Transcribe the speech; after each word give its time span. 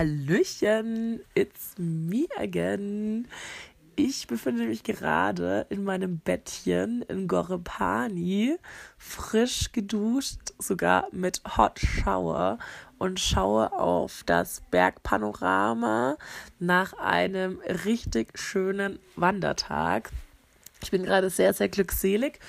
Hallöchen, 0.00 1.20
it's 1.34 1.74
me 1.76 2.26
again. 2.38 3.28
Ich 3.96 4.26
befinde 4.26 4.64
mich 4.64 4.82
gerade 4.82 5.66
in 5.68 5.84
meinem 5.84 6.20
Bettchen 6.20 7.02
in 7.02 7.28
Gorepani, 7.28 8.56
frisch 8.96 9.72
geduscht, 9.72 10.54
sogar 10.58 11.08
mit 11.12 11.42
Hot 11.54 11.78
Shower 11.80 12.58
und 12.96 13.20
schaue 13.20 13.74
auf 13.74 14.22
das 14.24 14.62
Bergpanorama 14.70 16.16
nach 16.58 16.94
einem 16.94 17.60
richtig 17.84 18.38
schönen 18.38 19.00
Wandertag. 19.16 20.08
Ich 20.82 20.90
bin 20.90 21.02
gerade 21.02 21.28
sehr, 21.28 21.52
sehr 21.52 21.68
glückselig 21.68 22.40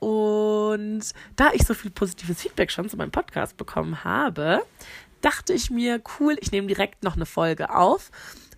und 0.00 1.02
da 1.36 1.52
ich 1.52 1.64
so 1.64 1.72
viel 1.72 1.90
positives 1.90 2.42
Feedback 2.42 2.70
schon 2.70 2.88
zu 2.88 2.96
meinem 2.96 3.12
Podcast 3.12 3.56
bekommen 3.56 4.04
habe, 4.04 4.62
dachte 5.20 5.52
ich 5.52 5.70
mir, 5.70 6.00
cool, 6.18 6.36
ich 6.40 6.52
nehme 6.52 6.66
direkt 6.66 7.02
noch 7.02 7.16
eine 7.16 7.26
Folge 7.26 7.74
auf 7.74 8.10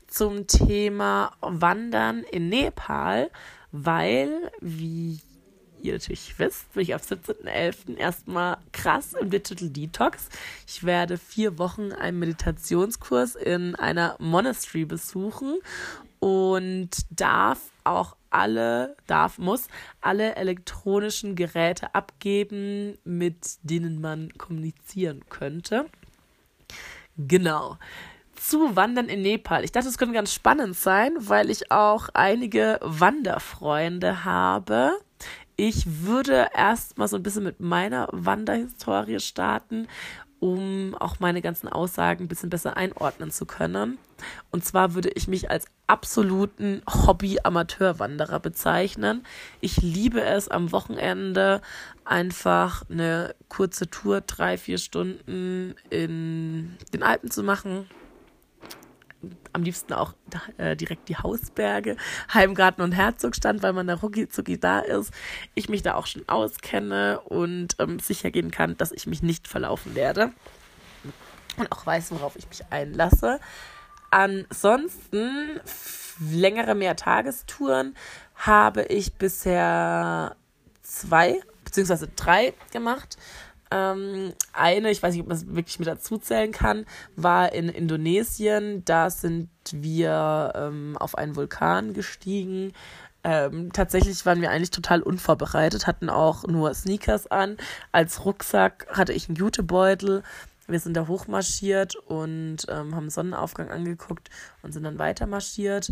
zum 0.08 0.46
Thema 0.46 1.32
Wandern 1.40 2.22
in 2.24 2.48
Nepal, 2.48 3.30
weil, 3.72 4.50
wie 4.60 5.20
ihr 5.82 5.92
natürlich 5.92 6.38
wisst, 6.38 6.72
bin 6.72 6.82
ich 6.82 6.94
auf 6.94 7.02
17.11. 7.02 7.96
erstmal 7.96 8.56
krass 8.72 9.12
im 9.12 9.30
Digital 9.30 9.70
Detox. 9.70 10.28
Ich 10.66 10.84
werde 10.84 11.18
vier 11.18 11.58
Wochen 11.58 11.92
einen 11.92 12.18
Meditationskurs 12.18 13.36
in 13.36 13.74
einer 13.76 14.16
Monastery 14.18 14.84
besuchen 14.84 15.58
und 16.18 16.90
darf 17.10 17.70
auch 17.84 18.16
alle, 18.30 18.96
darf, 19.06 19.38
muss 19.38 19.68
alle 20.00 20.34
elektronischen 20.36 21.36
Geräte 21.36 21.94
abgeben, 21.94 22.98
mit 23.04 23.58
denen 23.62 24.00
man 24.00 24.32
kommunizieren 24.36 25.24
könnte. 25.28 25.86
Genau. 27.18 27.76
Zu 28.36 28.76
Wandern 28.76 29.08
in 29.08 29.22
Nepal. 29.22 29.64
Ich 29.64 29.72
dachte, 29.72 29.88
es 29.88 29.98
könnte 29.98 30.14
ganz 30.14 30.32
spannend 30.32 30.76
sein, 30.76 31.12
weil 31.18 31.50
ich 31.50 31.72
auch 31.72 32.08
einige 32.14 32.78
Wanderfreunde 32.82 34.24
habe. 34.24 34.92
Ich 35.56 36.04
würde 36.04 36.50
erstmal 36.54 37.08
so 37.08 37.16
ein 37.16 37.22
bisschen 37.24 37.42
mit 37.42 37.58
meiner 37.58 38.08
Wanderhistorie 38.12 39.18
starten 39.18 39.88
um 40.40 40.94
auch 40.94 41.20
meine 41.20 41.42
ganzen 41.42 41.68
Aussagen 41.68 42.24
ein 42.24 42.28
bisschen 42.28 42.50
besser 42.50 42.76
einordnen 42.76 43.30
zu 43.30 43.46
können. 43.46 43.98
Und 44.50 44.64
zwar 44.64 44.94
würde 44.94 45.10
ich 45.10 45.28
mich 45.28 45.50
als 45.50 45.66
absoluten 45.86 46.82
Hobby-Amateurwanderer 46.88 48.40
bezeichnen. 48.40 49.24
Ich 49.60 49.80
liebe 49.80 50.22
es 50.22 50.48
am 50.48 50.72
Wochenende 50.72 51.60
einfach 52.04 52.84
eine 52.90 53.34
kurze 53.48 53.88
Tour, 53.88 54.20
drei, 54.20 54.58
vier 54.58 54.78
Stunden 54.78 55.74
in 55.90 56.76
den 56.92 57.02
Alpen 57.02 57.30
zu 57.30 57.42
machen 57.42 57.86
am 59.52 59.62
liebsten 59.62 59.92
auch 59.92 60.14
äh, 60.58 60.76
direkt 60.76 61.08
die 61.08 61.16
Hausberge, 61.16 61.96
Heimgarten 62.32 62.82
und 62.82 62.92
Herzogstand, 62.92 63.62
weil 63.62 63.72
man 63.72 63.86
da 63.86 63.94
rucki 63.94 64.28
zucki 64.28 64.58
da 64.58 64.80
ist. 64.80 65.12
Ich 65.54 65.68
mich 65.68 65.82
da 65.82 65.94
auch 65.94 66.06
schon 66.06 66.28
auskenne 66.28 67.20
und 67.20 67.76
ähm, 67.78 67.98
sicher 67.98 68.30
gehen 68.30 68.50
kann, 68.50 68.76
dass 68.76 68.92
ich 68.92 69.06
mich 69.06 69.22
nicht 69.22 69.48
verlaufen 69.48 69.94
werde. 69.94 70.32
Und 71.56 71.72
auch 71.72 71.84
weiß, 71.84 72.12
worauf 72.12 72.36
ich 72.36 72.48
mich 72.48 72.62
einlasse. 72.70 73.40
Ansonsten 74.10 75.60
längere 76.20 76.74
Mehrtagestouren 76.74 77.96
habe 78.36 78.84
ich 78.84 79.14
bisher 79.14 80.36
zwei 80.82 81.40
beziehungsweise 81.64 82.08
drei 82.08 82.54
gemacht. 82.72 83.18
Ähm, 83.70 84.32
eine, 84.52 84.90
ich 84.90 85.02
weiß 85.02 85.12
nicht, 85.12 85.22
ob 85.22 85.28
man 85.28 85.36
es 85.36 85.46
wirklich 85.46 85.78
mit 85.78 85.88
dazu 85.88 86.18
zählen 86.18 86.52
kann, 86.52 86.86
war 87.16 87.52
in 87.52 87.68
Indonesien. 87.68 88.84
Da 88.84 89.10
sind 89.10 89.50
wir 89.70 90.52
ähm, 90.54 90.96
auf 90.98 91.16
einen 91.16 91.36
Vulkan 91.36 91.92
gestiegen. 91.92 92.72
Ähm, 93.24 93.72
tatsächlich 93.72 94.24
waren 94.26 94.40
wir 94.40 94.50
eigentlich 94.50 94.70
total 94.70 95.02
unvorbereitet, 95.02 95.86
hatten 95.86 96.08
auch 96.08 96.44
nur 96.46 96.72
Sneakers 96.72 97.26
an. 97.26 97.56
Als 97.92 98.24
Rucksack 98.24 98.86
hatte 98.90 99.12
ich 99.12 99.28
einen 99.28 99.36
Jutebeutel. 99.36 100.22
Wir 100.66 100.80
sind 100.80 100.96
da 100.96 101.06
hochmarschiert 101.08 101.96
und 101.96 102.66
ähm, 102.68 102.94
haben 102.94 103.10
Sonnenaufgang 103.10 103.70
angeguckt 103.70 104.28
und 104.62 104.72
sind 104.72 104.84
dann 104.84 104.98
weiter 104.98 105.26
marschiert. 105.26 105.90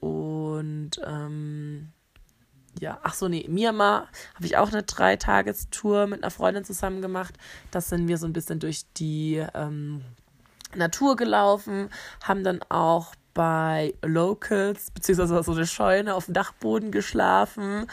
Und 0.00 0.92
ähm, 1.04 1.92
ja, 2.80 2.98
ach 3.02 3.14
so, 3.14 3.28
nee, 3.28 3.46
Myanmar 3.48 4.08
habe 4.34 4.46
ich 4.46 4.56
auch 4.56 4.70
eine 4.70 4.82
Dreitagestour 4.82 6.06
mit 6.06 6.22
einer 6.22 6.30
Freundin 6.30 6.64
zusammen 6.64 7.02
gemacht. 7.02 7.34
Das 7.70 7.88
sind 7.88 8.08
wir 8.08 8.18
so 8.18 8.26
ein 8.26 8.32
bisschen 8.32 8.60
durch 8.60 8.84
die 8.96 9.44
ähm, 9.54 10.02
Natur 10.74 11.16
gelaufen, 11.16 11.90
haben 12.22 12.44
dann 12.44 12.60
auch 12.68 13.14
bei 13.34 13.94
Locals, 14.02 14.90
beziehungsweise 14.90 15.42
so 15.42 15.52
eine 15.52 15.66
Scheune 15.66 16.14
auf 16.14 16.26
dem 16.26 16.34
Dachboden 16.34 16.90
geschlafen. 16.90 17.86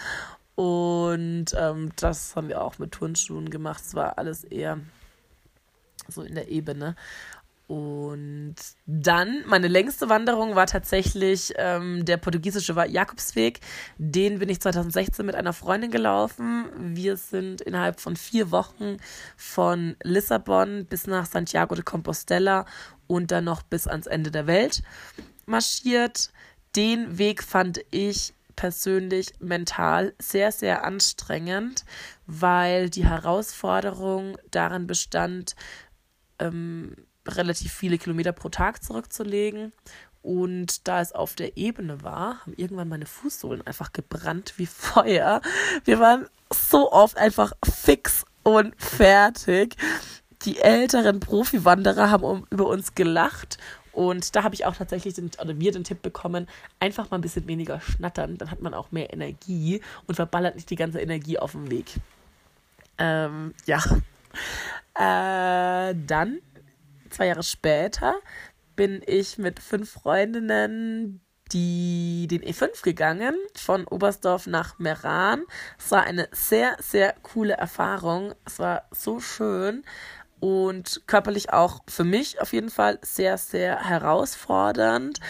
Und 0.56 1.47
ähm, 1.57 1.91
das 1.97 2.35
haben 2.35 2.47
wir 2.47 2.62
auch 2.62 2.79
mit 2.79 2.94
Turnschuhen 2.94 3.50
gemacht. 3.50 3.84
Es 3.85 3.94
war 3.94 4.18
alles 4.18 4.44
eher 4.44 4.79
so 6.07 6.22
in 6.22 6.35
der 6.35 6.50
Ebene. 6.50 6.95
Und 7.67 8.55
dann, 8.85 9.43
meine 9.47 9.67
längste 9.67 10.07
Wanderung 10.07 10.55
war 10.55 10.67
tatsächlich 10.67 11.53
ähm, 11.57 12.05
der 12.05 12.17
portugiesische 12.17 12.73
Jakobsweg. 12.87 13.59
Den 13.97 14.37
bin 14.37 14.49
ich 14.49 14.61
2016 14.61 15.25
mit 15.25 15.33
einer 15.33 15.53
Freundin 15.53 15.89
gelaufen. 15.89 16.65
Wir 16.77 17.17
sind 17.17 17.61
innerhalb 17.61 17.99
von 17.99 18.15
vier 18.15 18.51
Wochen 18.51 18.97
von 19.35 19.95
Lissabon 20.03 20.85
bis 20.85 21.07
nach 21.07 21.25
Santiago 21.25 21.73
de 21.73 21.83
Compostela 21.83 22.65
und 23.07 23.31
dann 23.31 23.45
noch 23.45 23.63
bis 23.63 23.87
ans 23.87 24.05
Ende 24.05 24.29
der 24.29 24.45
Welt 24.45 24.83
marschiert. 25.47 26.29
Den 26.75 27.17
Weg 27.17 27.41
fand 27.41 27.79
ich 27.89 28.33
persönlich 28.55 29.33
mental 29.39 30.13
sehr, 30.19 30.51
sehr 30.51 30.83
anstrengend, 30.83 31.83
weil 32.27 32.89
die 32.89 33.05
Herausforderung 33.05 34.37
darin 34.51 34.87
bestand, 34.87 35.55
ähm, 36.39 36.95
relativ 37.28 37.74
viele 37.74 37.97
Kilometer 37.97 38.31
pro 38.31 38.50
Tag 38.50 38.84
zurückzulegen. 38.84 39.74
Und 40.22 40.88
da 40.88 41.02
es 41.02 41.12
auf 41.12 41.36
der 41.36 41.56
Ebene 41.56 42.02
war, 42.02 42.41
haben 42.41 42.53
irgendwann 42.58 42.90
meine 42.90 43.06
Fußsohlen 43.06 43.66
einfach 43.68 43.94
gebrannt 43.94 44.53
wie 44.58 44.66
Feuer. 44.66 45.41
Wir 45.84 46.00
waren 46.00 46.28
so 46.52 46.91
oft 46.91 47.18
einfach 47.18 47.53
fix 47.63 48.25
und 48.41 48.74
fertig. 48.81 49.75
Die 50.44 50.59
älteren 50.59 51.19
Profi-Wanderer 51.19 52.09
haben 52.09 52.24
um, 52.24 52.47
über 52.50 52.68
uns 52.68 52.96
gelacht. 52.96 53.57
Und 53.92 54.36
da 54.36 54.44
habe 54.44 54.56
ich 54.56 54.66
auch 54.66 54.75
tatsächlich 54.75 55.13
den, 55.13 55.31
oder 55.40 55.59
wir 55.59 55.72
den 55.72 55.84
Tipp 55.84 56.02
bekommen, 56.02 56.47
einfach 56.80 57.12
mal 57.12 57.18
ein 57.18 57.22
bisschen 57.22 57.47
weniger 57.47 57.80
schnattern. 57.80 58.38
Dann 58.38 58.52
hat 58.52 58.62
man 58.62 58.74
auch 58.74 58.92
mehr 58.92 59.13
Energie 59.13 59.81
und 60.06 60.16
verballert 60.16 60.56
nicht 60.56 60.69
die 60.69 60.75
ganze 60.75 61.00
Energie 61.00 61.40
auf 61.40 61.52
dem 61.52 61.69
Weg. 61.69 61.94
Ähm, 62.97 63.53
ja. 63.66 63.80
Äh, 64.97 65.96
dann 66.07 66.40
zwei 67.15 67.27
Jahre 67.27 67.43
später 67.43 68.15
bin 68.75 69.01
ich 69.05 69.37
mit 69.37 69.59
fünf 69.59 69.89
Freundinnen 69.91 71.21
die, 71.53 72.27
den 72.29 72.41
E5 72.41 72.83
gegangen, 72.83 73.35
von 73.55 73.85
Oberstdorf 73.85 74.47
nach 74.47 74.79
Meran. 74.79 75.43
Es 75.77 75.91
war 75.91 76.03
eine 76.03 76.27
sehr, 76.31 76.75
sehr 76.79 77.15
coole 77.21 77.53
Erfahrung. 77.53 78.33
Es 78.43 78.59
war 78.59 78.89
so 78.91 79.21
schön 79.21 79.85
und 80.41 81.03
körperlich 81.07 81.53
auch 81.53 81.83
für 81.87 82.03
mich 82.03 82.41
auf 82.41 82.51
jeden 82.51 82.69
Fall 82.69 82.99
sehr, 83.01 83.37
sehr 83.37 83.79
herausfordernd. 83.87 85.21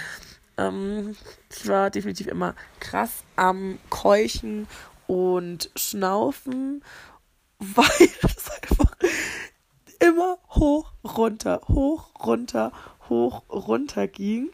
Ähm, 0.57 1.15
ich 1.51 1.67
war 1.67 1.91
definitiv 1.91 2.27
immer 2.27 2.55
krass 2.79 3.23
am 3.35 3.77
Keuchen 3.89 4.67
und 5.05 5.69
Schnaufen, 5.75 6.83
weil 7.59 8.09
es 8.23 8.49
einfach 8.49 8.95
immer 10.07 10.37
hoch, 10.49 10.91
runter, 11.03 11.61
hoch, 11.67 12.11
runter, 12.23 12.71
hoch, 13.09 13.43
runter 13.49 14.07
ging. 14.07 14.49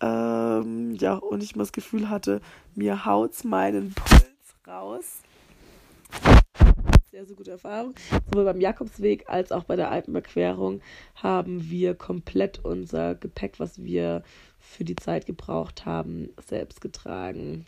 Ähm, 0.00 0.94
ja, 0.96 1.14
und 1.14 1.42
ich 1.42 1.56
mal 1.56 1.62
das 1.62 1.72
Gefühl 1.72 2.10
hatte, 2.10 2.40
mir 2.74 3.04
haut's 3.04 3.44
meinen 3.44 3.94
Puls 3.94 4.54
raus. 4.66 5.22
Sehr, 7.10 7.26
sehr 7.26 7.36
gute 7.36 7.52
Erfahrung. 7.52 7.94
Sowohl 8.26 8.44
beim 8.44 8.60
Jakobsweg 8.60 9.28
als 9.28 9.52
auch 9.52 9.64
bei 9.64 9.76
der 9.76 9.90
Alpenüberquerung 9.90 10.80
haben 11.14 11.70
wir 11.70 11.94
komplett 11.94 12.64
unser 12.64 13.14
Gepäck, 13.14 13.60
was 13.60 13.82
wir 13.82 14.22
für 14.58 14.84
die 14.84 14.96
Zeit 14.96 15.26
gebraucht 15.26 15.86
haben, 15.86 16.30
selbst 16.46 16.80
getragen. 16.80 17.66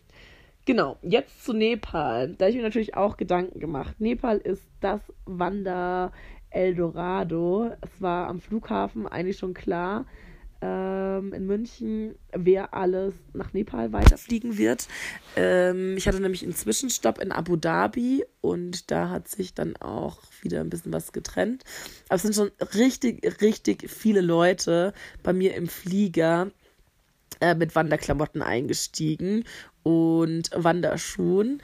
Genau, 0.67 0.97
jetzt 1.03 1.45
zu 1.45 1.53
Nepal. 1.53 2.35
Da 2.37 2.47
habe 2.47 2.51
ich 2.51 2.57
mir 2.57 2.63
natürlich 2.63 2.97
auch 2.97 3.19
Gedanken 3.19 3.61
gemacht. 3.61 4.01
Nepal 4.01 4.39
ist 4.39 4.63
das 4.81 5.01
Wander- 5.27 6.11
Eldorado. 6.55 7.71
Es 7.81 8.01
war 8.01 8.29
am 8.29 8.41
Flughafen 8.41 9.07
eigentlich 9.07 9.39
schon 9.39 9.55
klar, 9.55 10.07
ähm, 10.65 11.33
in 11.33 11.47
München, 11.47 12.15
wer 12.33 12.73
alles 12.73 13.13
nach 13.35 13.53
Nepal 13.53 13.93
weiterfliegen 13.93 14.57
wird. 14.57 14.87
Ähm, 15.37 15.97
ich 15.97 16.09
hatte 16.09 16.21
nämlich 16.21 16.43
einen 16.43 16.55
Zwischenstopp 16.55 17.19
in 17.19 17.33
Abu 17.33 17.57
Dhabi 17.57 18.25
und 18.41 18.91
da 18.91 19.11
hat 19.11 19.29
sich 19.29 19.53
dann 19.55 19.77
auch 19.77 20.19
wieder 20.41 20.61
ein 20.61 20.71
bisschen 20.71 20.93
was 20.93 21.13
getrennt. 21.13 21.65
Aber 22.09 22.17
es 22.17 22.23
sind 22.23 22.35
schon 22.35 22.51
richtig, 22.75 23.41
richtig 23.43 23.91
viele 23.91 24.21
Leute 24.21 24.95
bei 25.23 25.33
mir 25.33 25.55
im 25.55 25.69
Flieger 25.69 26.51
äh, 27.41 27.55
mit 27.55 27.75
Wanderklamotten 27.75 28.41
eingestiegen 28.41 29.45
und 29.83 30.51
Wanderschuhen. 30.55 31.61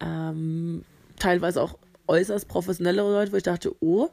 Ähm, 0.00 0.84
teilweise 1.18 1.62
auch 1.62 1.78
äußerst 2.06 2.48
professionelle 2.48 3.02
Leute, 3.02 3.32
wo 3.32 3.36
ich 3.36 3.42
dachte, 3.42 3.74
oh, 3.80 4.10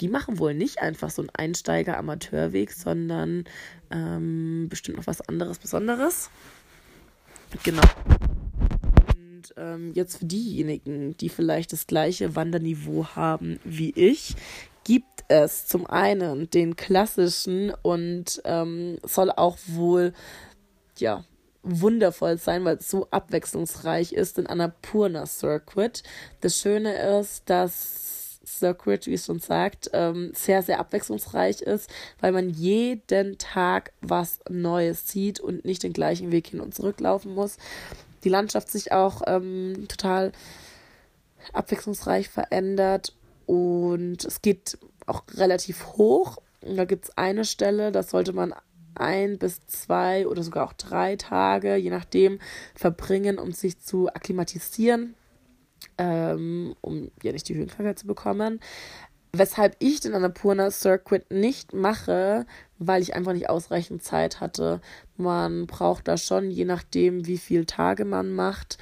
die 0.00 0.08
machen 0.08 0.38
wohl 0.38 0.54
nicht 0.54 0.80
einfach 0.80 1.10
so 1.10 1.22
einen 1.22 1.30
Einsteiger-Amateurweg, 1.30 2.72
sondern 2.72 3.44
ähm, 3.90 4.66
bestimmt 4.68 4.98
noch 4.98 5.06
was 5.06 5.22
anderes 5.22 5.58
Besonderes. 5.58 6.30
Genau. 7.62 7.82
Und 9.16 9.54
ähm, 9.56 9.92
jetzt 9.94 10.18
für 10.18 10.26
diejenigen, 10.26 11.16
die 11.16 11.28
vielleicht 11.28 11.72
das 11.72 11.86
gleiche 11.86 12.36
Wanderniveau 12.36 13.06
haben 13.14 13.58
wie 13.64 13.90
ich, 13.90 14.36
gibt 14.84 15.24
es 15.28 15.66
zum 15.66 15.86
einen 15.86 16.50
den 16.50 16.76
klassischen 16.76 17.72
und 17.82 18.40
ähm, 18.44 18.98
soll 19.02 19.30
auch 19.30 19.58
wohl, 19.66 20.12
ja, 20.98 21.24
wundervoll 21.66 22.38
sein, 22.38 22.64
weil 22.64 22.76
es 22.76 22.90
so 22.90 23.08
abwechslungsreich 23.10 24.12
ist, 24.12 24.38
in 24.38 24.46
Annapurna 24.46 25.26
Circuit. 25.26 26.02
Das 26.40 26.56
Schöne 26.56 27.18
ist, 27.18 27.42
dass 27.50 28.40
Circuit, 28.46 29.06
wie 29.06 29.14
es 29.14 29.26
schon 29.26 29.40
sagt, 29.40 29.90
ähm, 29.92 30.32
sehr, 30.34 30.62
sehr 30.62 30.78
abwechslungsreich 30.78 31.62
ist, 31.62 31.90
weil 32.20 32.32
man 32.32 32.48
jeden 32.50 33.38
Tag 33.38 33.92
was 34.00 34.40
Neues 34.48 35.08
sieht 35.08 35.40
und 35.40 35.64
nicht 35.64 35.82
den 35.82 35.92
gleichen 35.92 36.30
Weg 36.32 36.48
hin 36.48 36.60
und 36.60 36.74
zurück 36.74 37.00
laufen 37.00 37.34
muss. 37.34 37.56
Die 38.24 38.28
Landschaft 38.28 38.70
sich 38.70 38.92
auch 38.92 39.22
ähm, 39.26 39.86
total 39.88 40.32
abwechslungsreich 41.52 42.28
verändert 42.28 43.14
und 43.46 44.24
es 44.24 44.42
geht 44.42 44.78
auch 45.06 45.22
relativ 45.34 45.86
hoch. 45.96 46.38
Da 46.60 46.84
gibt 46.84 47.06
es 47.06 47.18
eine 47.18 47.44
Stelle, 47.44 47.92
da 47.92 48.02
sollte 48.02 48.32
man 48.32 48.54
ein 48.96 49.38
bis 49.38 49.66
zwei 49.66 50.26
oder 50.26 50.42
sogar 50.42 50.66
auch 50.66 50.72
drei 50.72 51.16
Tage, 51.16 51.76
je 51.76 51.90
nachdem, 51.90 52.38
verbringen, 52.74 53.38
um 53.38 53.52
sich 53.52 53.78
zu 53.78 54.08
akklimatisieren, 54.08 55.14
ähm, 55.98 56.74
um 56.80 57.10
ja 57.22 57.32
nicht 57.32 57.48
die 57.48 57.54
Höhenkrankheit 57.54 57.98
zu 57.98 58.06
bekommen. 58.06 58.60
Weshalb 59.32 59.76
ich 59.80 60.00
den 60.00 60.14
Annapurna 60.14 60.70
Circuit 60.70 61.30
nicht 61.30 61.74
mache, 61.74 62.46
weil 62.78 63.02
ich 63.02 63.14
einfach 63.14 63.32
nicht 63.32 63.50
ausreichend 63.50 64.02
Zeit 64.02 64.40
hatte. 64.40 64.80
Man 65.16 65.66
braucht 65.66 66.08
da 66.08 66.16
schon, 66.16 66.50
je 66.50 66.64
nachdem, 66.64 67.26
wie 67.26 67.36
viele 67.36 67.66
Tage 67.66 68.04
man 68.04 68.32
macht, 68.32 68.78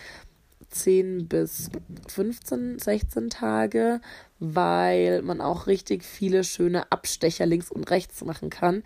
10 0.71 1.29
bis 1.29 1.71
15, 2.09 2.79
16 2.79 3.31
Tage, 3.31 4.01
weil 4.39 5.23
man 5.23 5.41
auch 5.41 5.67
richtig 5.67 6.05
viele 6.05 6.45
schöne 6.45 6.91
Abstecher 6.91 7.47
links 7.47 7.71
und 7.71 7.91
rechts 7.91 8.25
machen 8.25 8.51
kann. 8.51 8.83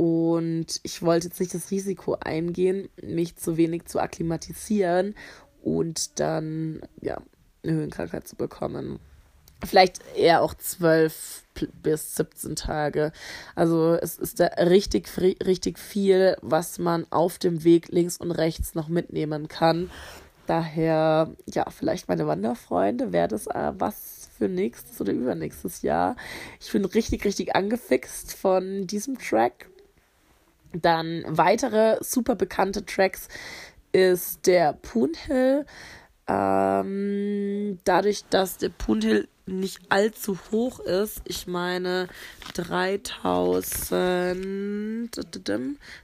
Und 0.00 0.80
ich 0.82 1.02
wollte 1.02 1.26
jetzt 1.26 1.40
nicht 1.40 1.52
das 1.52 1.70
Risiko 1.70 2.16
eingehen, 2.18 2.88
mich 3.02 3.36
zu 3.36 3.58
wenig 3.58 3.84
zu 3.84 4.00
akklimatisieren 4.00 5.14
und 5.62 6.18
dann 6.18 6.80
ja 7.02 7.18
eine 7.62 7.74
Höhenkrankheit 7.74 8.26
zu 8.26 8.34
bekommen. 8.34 8.98
Vielleicht 9.62 10.00
eher 10.16 10.40
auch 10.40 10.54
zwölf 10.54 11.42
bis 11.82 12.16
17 12.16 12.56
Tage. 12.56 13.12
Also 13.54 13.92
es 13.92 14.16
ist 14.16 14.40
da 14.40 14.46
richtig, 14.46 15.06
richtig 15.18 15.78
viel, 15.78 16.34
was 16.40 16.78
man 16.78 17.06
auf 17.10 17.36
dem 17.36 17.62
Weg 17.62 17.88
links 17.88 18.16
und 18.16 18.30
rechts 18.30 18.74
noch 18.74 18.88
mitnehmen 18.88 19.48
kann. 19.48 19.90
Daher, 20.46 21.34
ja, 21.44 21.68
vielleicht 21.68 22.08
meine 22.08 22.26
Wanderfreunde, 22.26 23.12
wäre 23.12 23.28
das 23.28 23.48
äh, 23.48 23.72
was 23.76 24.30
für 24.38 24.48
nächstes 24.48 24.98
oder 24.98 25.12
übernächstes 25.12 25.82
Jahr. 25.82 26.16
Ich 26.58 26.72
bin 26.72 26.86
richtig, 26.86 27.26
richtig 27.26 27.54
angefixt 27.54 28.32
von 28.32 28.86
diesem 28.86 29.18
Track 29.18 29.68
dann 30.72 31.24
weitere 31.26 32.02
super 32.02 32.34
bekannte 32.34 32.84
Tracks 32.84 33.28
ist 33.92 34.46
der 34.46 34.74
Poonhill. 34.74 35.64
Ähm, 36.28 37.78
dadurch, 37.84 38.24
dass 38.30 38.58
der 38.58 38.68
Poonhill 38.68 39.26
nicht 39.46 39.80
allzu 39.88 40.38
hoch 40.52 40.78
ist, 40.80 41.22
ich 41.24 41.46
meine 41.48 42.06
3000, 42.54 45.10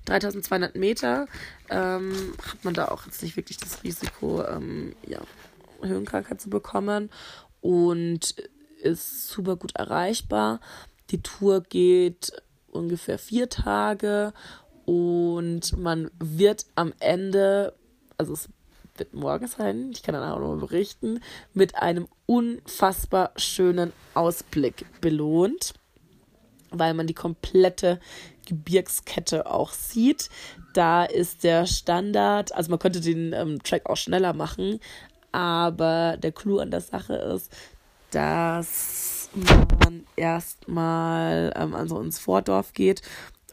3200 0.05 0.75
Meter, 0.75 1.27
ähm, 1.71 2.35
hat 2.43 2.65
man 2.65 2.75
da 2.75 2.89
auch 2.89 3.07
jetzt 3.07 3.23
nicht 3.23 3.37
wirklich 3.37 3.59
das 3.59 3.85
Risiko, 3.85 4.45
ähm, 4.45 4.97
ja, 5.07 5.21
Höhenkrankheit 5.83 6.41
zu 6.41 6.51
bekommen 6.51 7.09
und 7.61 8.35
ist 8.83 9.29
super 9.29 9.55
gut 9.57 9.77
erreichbar. 9.77 10.61
Die 11.11 11.23
Tour 11.23 11.63
geht 11.63 12.33
ungefähr 12.71 13.19
vier 13.19 13.49
Tage 13.49 14.33
und 14.85 15.77
man 15.77 16.11
wird 16.19 16.67
am 16.75 16.93
Ende, 17.01 17.75
also 18.19 18.33
es 18.33 18.49
wird 18.97 19.15
morgen 19.15 19.47
sein, 19.47 19.91
ich 19.93 20.03
kann 20.03 20.15
dann 20.15 20.31
auch 20.31 20.39
nochmal 20.39 20.59
berichten, 20.59 21.21
mit 21.53 21.77
einem 21.77 22.09
unfassbar 22.27 23.33
schönen 23.37 23.93
Ausblick 24.15 24.87
belohnt, 25.01 25.75
weil 26.71 26.95
man 26.95 27.07
die 27.07 27.15
komplette 27.15 28.01
Gebirgskette 28.47 29.47
auch 29.47 29.73
sieht. 29.73 30.31
Da 30.73 31.05
ist 31.05 31.45
der 31.45 31.67
Standard, 31.67 32.55
also 32.55 32.71
man 32.71 32.79
könnte 32.79 33.01
den 33.01 33.33
ähm, 33.33 33.63
Track 33.63 33.87
auch 33.87 33.97
schneller 33.97 34.33
machen, 34.33 34.81
aber 35.33 36.17
der 36.17 36.33
Clou 36.33 36.59
an 36.59 36.71
der 36.71 36.81
Sache 36.81 37.15
ist, 37.15 37.53
dass 38.11 38.96
man 39.35 40.05
erstmal 40.17 41.53
ähm, 41.57 41.75
also 41.75 42.01
ins 42.01 42.19
Vordorf 42.19 42.73
geht 42.73 43.03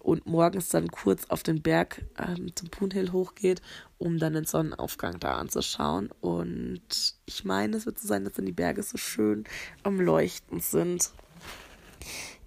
und 0.03 0.25
morgens 0.25 0.69
dann 0.69 0.89
kurz 0.89 1.25
auf 1.29 1.43
den 1.43 1.61
Berg 1.61 2.05
ähm, 2.19 2.51
zum 2.55 2.69
Poonhill 2.69 3.11
hochgeht, 3.11 3.61
um 3.97 4.19
dann 4.19 4.33
den 4.33 4.45
Sonnenaufgang 4.45 5.19
da 5.19 5.35
anzuschauen. 5.37 6.09
Und 6.19 6.81
ich 7.25 7.45
meine, 7.45 7.77
es 7.77 7.85
wird 7.85 7.99
so 7.99 8.07
sein, 8.07 8.25
dass 8.25 8.33
dann 8.33 8.45
die 8.45 8.51
Berge 8.51 8.83
so 8.83 8.97
schön 8.97 9.45
am 9.83 9.99
Leuchten 9.99 10.59
sind. 10.59 11.11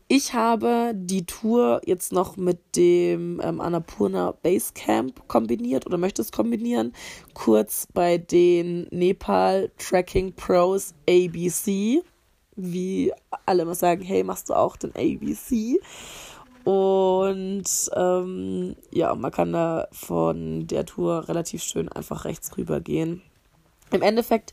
Ich 0.09 0.35
habe 0.35 0.93
die 0.95 1.27
Tour 1.27 1.81
jetzt 1.85 2.13
noch 2.13 2.37
mit 2.37 2.77
dem 2.77 3.41
ähm, 3.43 3.61
Annapurna 3.61 4.35
Camp 4.75 5.27
kombiniert 5.27 5.85
oder 5.85 5.99
möchte 5.99 6.23
es 6.23 6.31
kombinieren. 6.31 6.93
Kurz 7.35 7.89
bei 7.93 8.19
den 8.19 8.87
Nepal 8.93 9.73
Tracking 9.79 10.33
Pros 10.35 10.95
ABC 11.09 12.03
wie 12.57 13.13
alle 13.45 13.63
immer 13.63 13.75
sagen, 13.75 14.03
hey, 14.03 14.25
machst 14.25 14.49
du 14.51 14.55
auch 14.55 14.77
den 14.77 14.95
ABC? 14.95 15.81
Und 16.65 17.65
ähm, 17.95 18.77
ja, 18.91 19.15
man 19.15 19.31
kann 19.31 19.53
da 19.53 19.87
von 19.93 20.67
der 20.67 20.85
Tour 20.85 21.29
relativ 21.29 21.63
schön 21.63 21.89
einfach 21.89 22.25
rechts 22.25 22.57
rüber 22.57 22.81
gehen. 22.81 23.23
Im 23.93 24.03
Endeffekt 24.03 24.53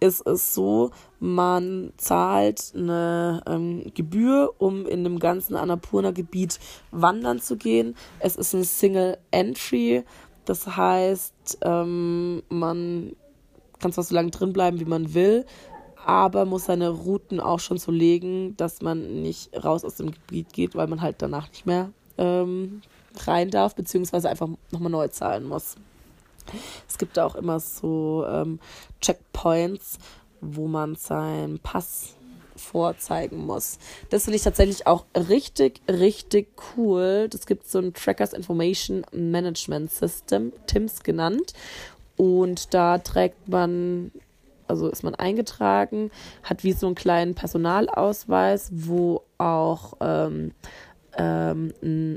ist 0.00 0.26
es 0.26 0.52
so, 0.52 0.90
man 1.20 1.92
zahlt 1.96 2.72
eine 2.74 3.42
ähm, 3.46 3.92
Gebühr, 3.94 4.52
um 4.58 4.86
in 4.86 5.04
dem 5.04 5.18
ganzen 5.18 5.54
Annapurna-Gebiet 5.54 6.58
wandern 6.90 7.40
zu 7.40 7.56
gehen. 7.56 7.94
Es 8.18 8.36
ist 8.36 8.52
ein 8.52 8.64
Single 8.64 9.18
Entry, 9.30 10.02
das 10.44 10.76
heißt, 10.76 11.58
ähm, 11.62 12.42
man 12.48 13.14
kann 13.78 13.92
zwar 13.92 14.04
so 14.04 14.14
lange 14.14 14.30
drin 14.30 14.52
bleiben, 14.52 14.80
wie 14.80 14.84
man 14.84 15.14
will, 15.14 15.46
aber 16.06 16.44
muss 16.44 16.66
seine 16.66 16.88
Routen 16.90 17.40
auch 17.40 17.60
schon 17.60 17.78
so 17.78 17.90
legen, 17.90 18.56
dass 18.56 18.82
man 18.82 19.22
nicht 19.22 19.50
raus 19.64 19.84
aus 19.84 19.96
dem 19.96 20.12
Gebiet 20.12 20.52
geht, 20.52 20.74
weil 20.74 20.86
man 20.86 21.00
halt 21.00 21.16
danach 21.18 21.48
nicht 21.48 21.66
mehr 21.66 21.90
ähm, 22.18 22.82
rein 23.26 23.50
darf, 23.50 23.74
beziehungsweise 23.74 24.28
einfach 24.28 24.48
nochmal 24.70 24.90
neu 24.90 25.08
zahlen 25.08 25.44
muss. 25.44 25.76
Es 26.88 26.98
gibt 26.98 27.18
auch 27.18 27.34
immer 27.34 27.60
so 27.60 28.24
ähm, 28.28 28.58
Checkpoints, 29.00 29.98
wo 30.40 30.68
man 30.68 30.94
seinen 30.94 31.58
Pass 31.58 32.14
vorzeigen 32.56 33.46
muss. 33.46 33.78
Das 34.10 34.24
finde 34.24 34.36
ich 34.36 34.42
tatsächlich 34.42 34.86
auch 34.86 35.04
richtig, 35.14 35.80
richtig 35.88 36.48
cool. 36.76 37.28
Das 37.30 37.46
gibt 37.46 37.68
so 37.68 37.78
ein 37.78 37.94
Trackers 37.94 38.32
Information 38.32 39.04
Management 39.12 39.90
System, 39.90 40.52
TIMS 40.66 41.02
genannt. 41.02 41.52
Und 42.16 42.74
da 42.74 42.98
trägt 42.98 43.48
man 43.48 44.12
also 44.66 44.88
ist 44.88 45.02
man 45.02 45.14
eingetragen, 45.14 46.10
hat 46.42 46.64
wie 46.64 46.72
so 46.72 46.86
einen 46.86 46.94
kleinen 46.94 47.34
Personalausweis, 47.34 48.70
wo 48.72 49.22
auch 49.38 49.94
ähm, 50.00 50.52
ähm, 51.16 51.72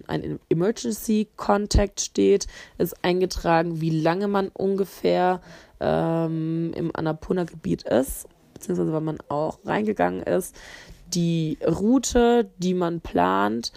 ein 0.07 0.39
Emergency 0.49 1.27
Contact 1.35 2.01
steht, 2.01 2.47
ist 2.77 3.03
eingetragen, 3.03 3.81
wie 3.81 3.89
lange 3.89 4.27
man 4.27 4.49
ungefähr 4.49 5.41
ähm, 5.79 6.71
im 6.75 6.91
Annapurna-Gebiet 6.95 7.83
ist, 7.83 8.27
beziehungsweise 8.53 8.93
wann 8.93 9.05
man 9.05 9.17
auch 9.29 9.59
reingegangen 9.65 10.23
ist, 10.23 10.55
die 11.13 11.57
Route, 11.65 12.49
die 12.57 12.73
man 12.73 13.01
plant. 13.01 13.71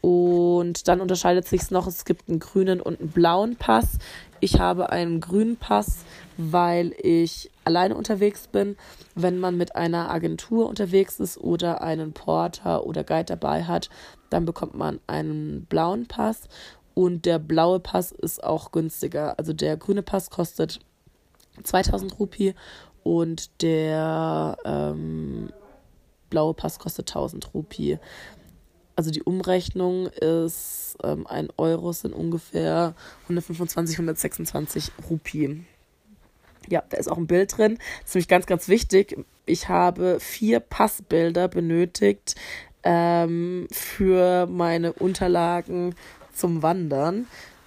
Und 0.00 0.88
dann 0.88 1.00
unterscheidet 1.00 1.48
sich 1.48 1.70
noch, 1.70 1.86
es 1.86 2.04
gibt 2.04 2.28
einen 2.28 2.38
grünen 2.38 2.80
und 2.80 3.00
einen 3.00 3.10
blauen 3.10 3.56
Pass. 3.56 3.98
Ich 4.40 4.60
habe 4.60 4.90
einen 4.90 5.20
grünen 5.20 5.56
Pass, 5.56 6.04
weil 6.36 6.94
ich 7.02 7.50
alleine 7.64 7.94
unterwegs 7.96 8.48
bin. 8.48 8.76
Wenn 9.14 9.38
man 9.38 9.56
mit 9.56 9.76
einer 9.76 10.10
Agentur 10.10 10.68
unterwegs 10.68 11.20
ist 11.20 11.38
oder 11.38 11.82
einen 11.82 12.12
Porter 12.12 12.86
oder 12.86 13.04
Guide 13.04 13.24
dabei 13.24 13.64
hat, 13.64 13.90
dann 14.30 14.44
bekommt 14.44 14.74
man 14.74 15.00
einen 15.06 15.66
blauen 15.66 16.06
Pass. 16.06 16.48
Und 16.94 17.26
der 17.26 17.38
blaue 17.38 17.80
Pass 17.80 18.12
ist 18.12 18.42
auch 18.42 18.72
günstiger. 18.72 19.38
Also 19.38 19.52
der 19.52 19.76
grüne 19.76 20.02
Pass 20.02 20.30
kostet 20.30 20.80
2000 21.62 22.18
Rupie 22.18 22.54
und 23.02 23.62
der 23.62 24.56
ähm, 24.64 25.50
blaue 26.30 26.54
Pass 26.54 26.78
kostet 26.78 27.10
1000 27.10 27.54
Rupie 27.54 27.98
also 28.96 29.10
die 29.10 29.22
Umrechnung 29.22 30.06
ist, 30.06 30.96
ähm, 31.02 31.26
ein 31.26 31.48
Euro 31.56 31.92
sind 31.92 32.14
ungefähr 32.14 32.94
125, 33.24 33.96
126 33.96 34.92
Rupien. 35.10 35.66
Ja, 36.68 36.82
da 36.88 36.96
ist 36.96 37.08
auch 37.10 37.18
ein 37.18 37.26
Bild 37.26 37.56
drin. 37.56 37.78
Das 38.00 38.10
ist 38.10 38.14
nämlich 38.14 38.28
ganz, 38.28 38.46
ganz 38.46 38.68
wichtig. 38.68 39.18
Ich 39.46 39.68
habe 39.68 40.18
vier 40.20 40.60
Passbilder 40.60 41.48
benötigt 41.48 42.34
ähm, 42.82 43.66
für 43.70 44.46
meine 44.46 44.92
Unterlagen 44.92 45.94
zum 46.34 46.62
Wandern. 46.62 47.26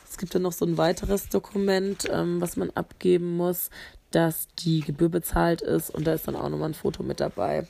Es 0.10 0.18
gibt 0.18 0.34
dann 0.34 0.42
noch 0.42 0.52
so 0.52 0.66
ein 0.66 0.78
weiteres 0.78 1.30
Dokument, 1.30 2.08
ähm, 2.12 2.42
was 2.42 2.58
man 2.58 2.72
abgeben 2.72 3.38
muss, 3.38 3.70
dass 4.12 4.48
die 4.60 4.82
Gebühr 4.82 5.10
bezahlt 5.10 5.62
ist 5.62 5.90
und 5.90 6.08
da 6.08 6.14
ist 6.14 6.28
dann 6.28 6.36
auch 6.36 6.50
nochmal 6.50 6.70
ein 6.70 6.74
Foto 6.74 7.04
mit 7.04 7.20
dabei 7.20 7.68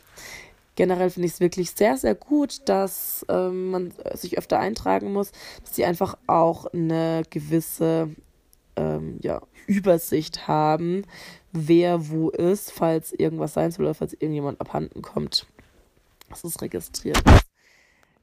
generell 0.78 1.10
finde 1.10 1.26
ich 1.26 1.34
es 1.34 1.40
wirklich 1.42 1.72
sehr, 1.72 1.98
sehr 1.98 2.16
gut, 2.16 2.62
dass 2.70 3.26
ähm, 3.28 3.72
man 3.72 3.94
sich 4.14 4.38
öfter 4.38 4.60
eintragen 4.60 5.12
muss, 5.12 5.32
dass 5.64 5.76
sie 5.76 5.84
einfach 5.84 6.18
auch 6.28 6.68
eine 6.68 7.24
gewisse 7.30 8.12
ähm, 8.78 9.18
ja, 9.22 9.42
Übersicht 9.68 10.48
haben, 10.48 11.04
wer 11.52 12.10
wo 12.10 12.30
ist, 12.30 12.72
falls 12.72 13.14
irgendwas 13.14 13.54
sein 13.54 13.72
soll 13.72 13.86
oder 13.86 13.94
falls 13.94 14.14
irgendjemand 14.14 14.60
abhanden 14.60 15.02
kommt, 15.02 15.46
dass 16.30 16.44
es 16.44 16.62
registriert 16.62 17.22
ist. 17.30 17.46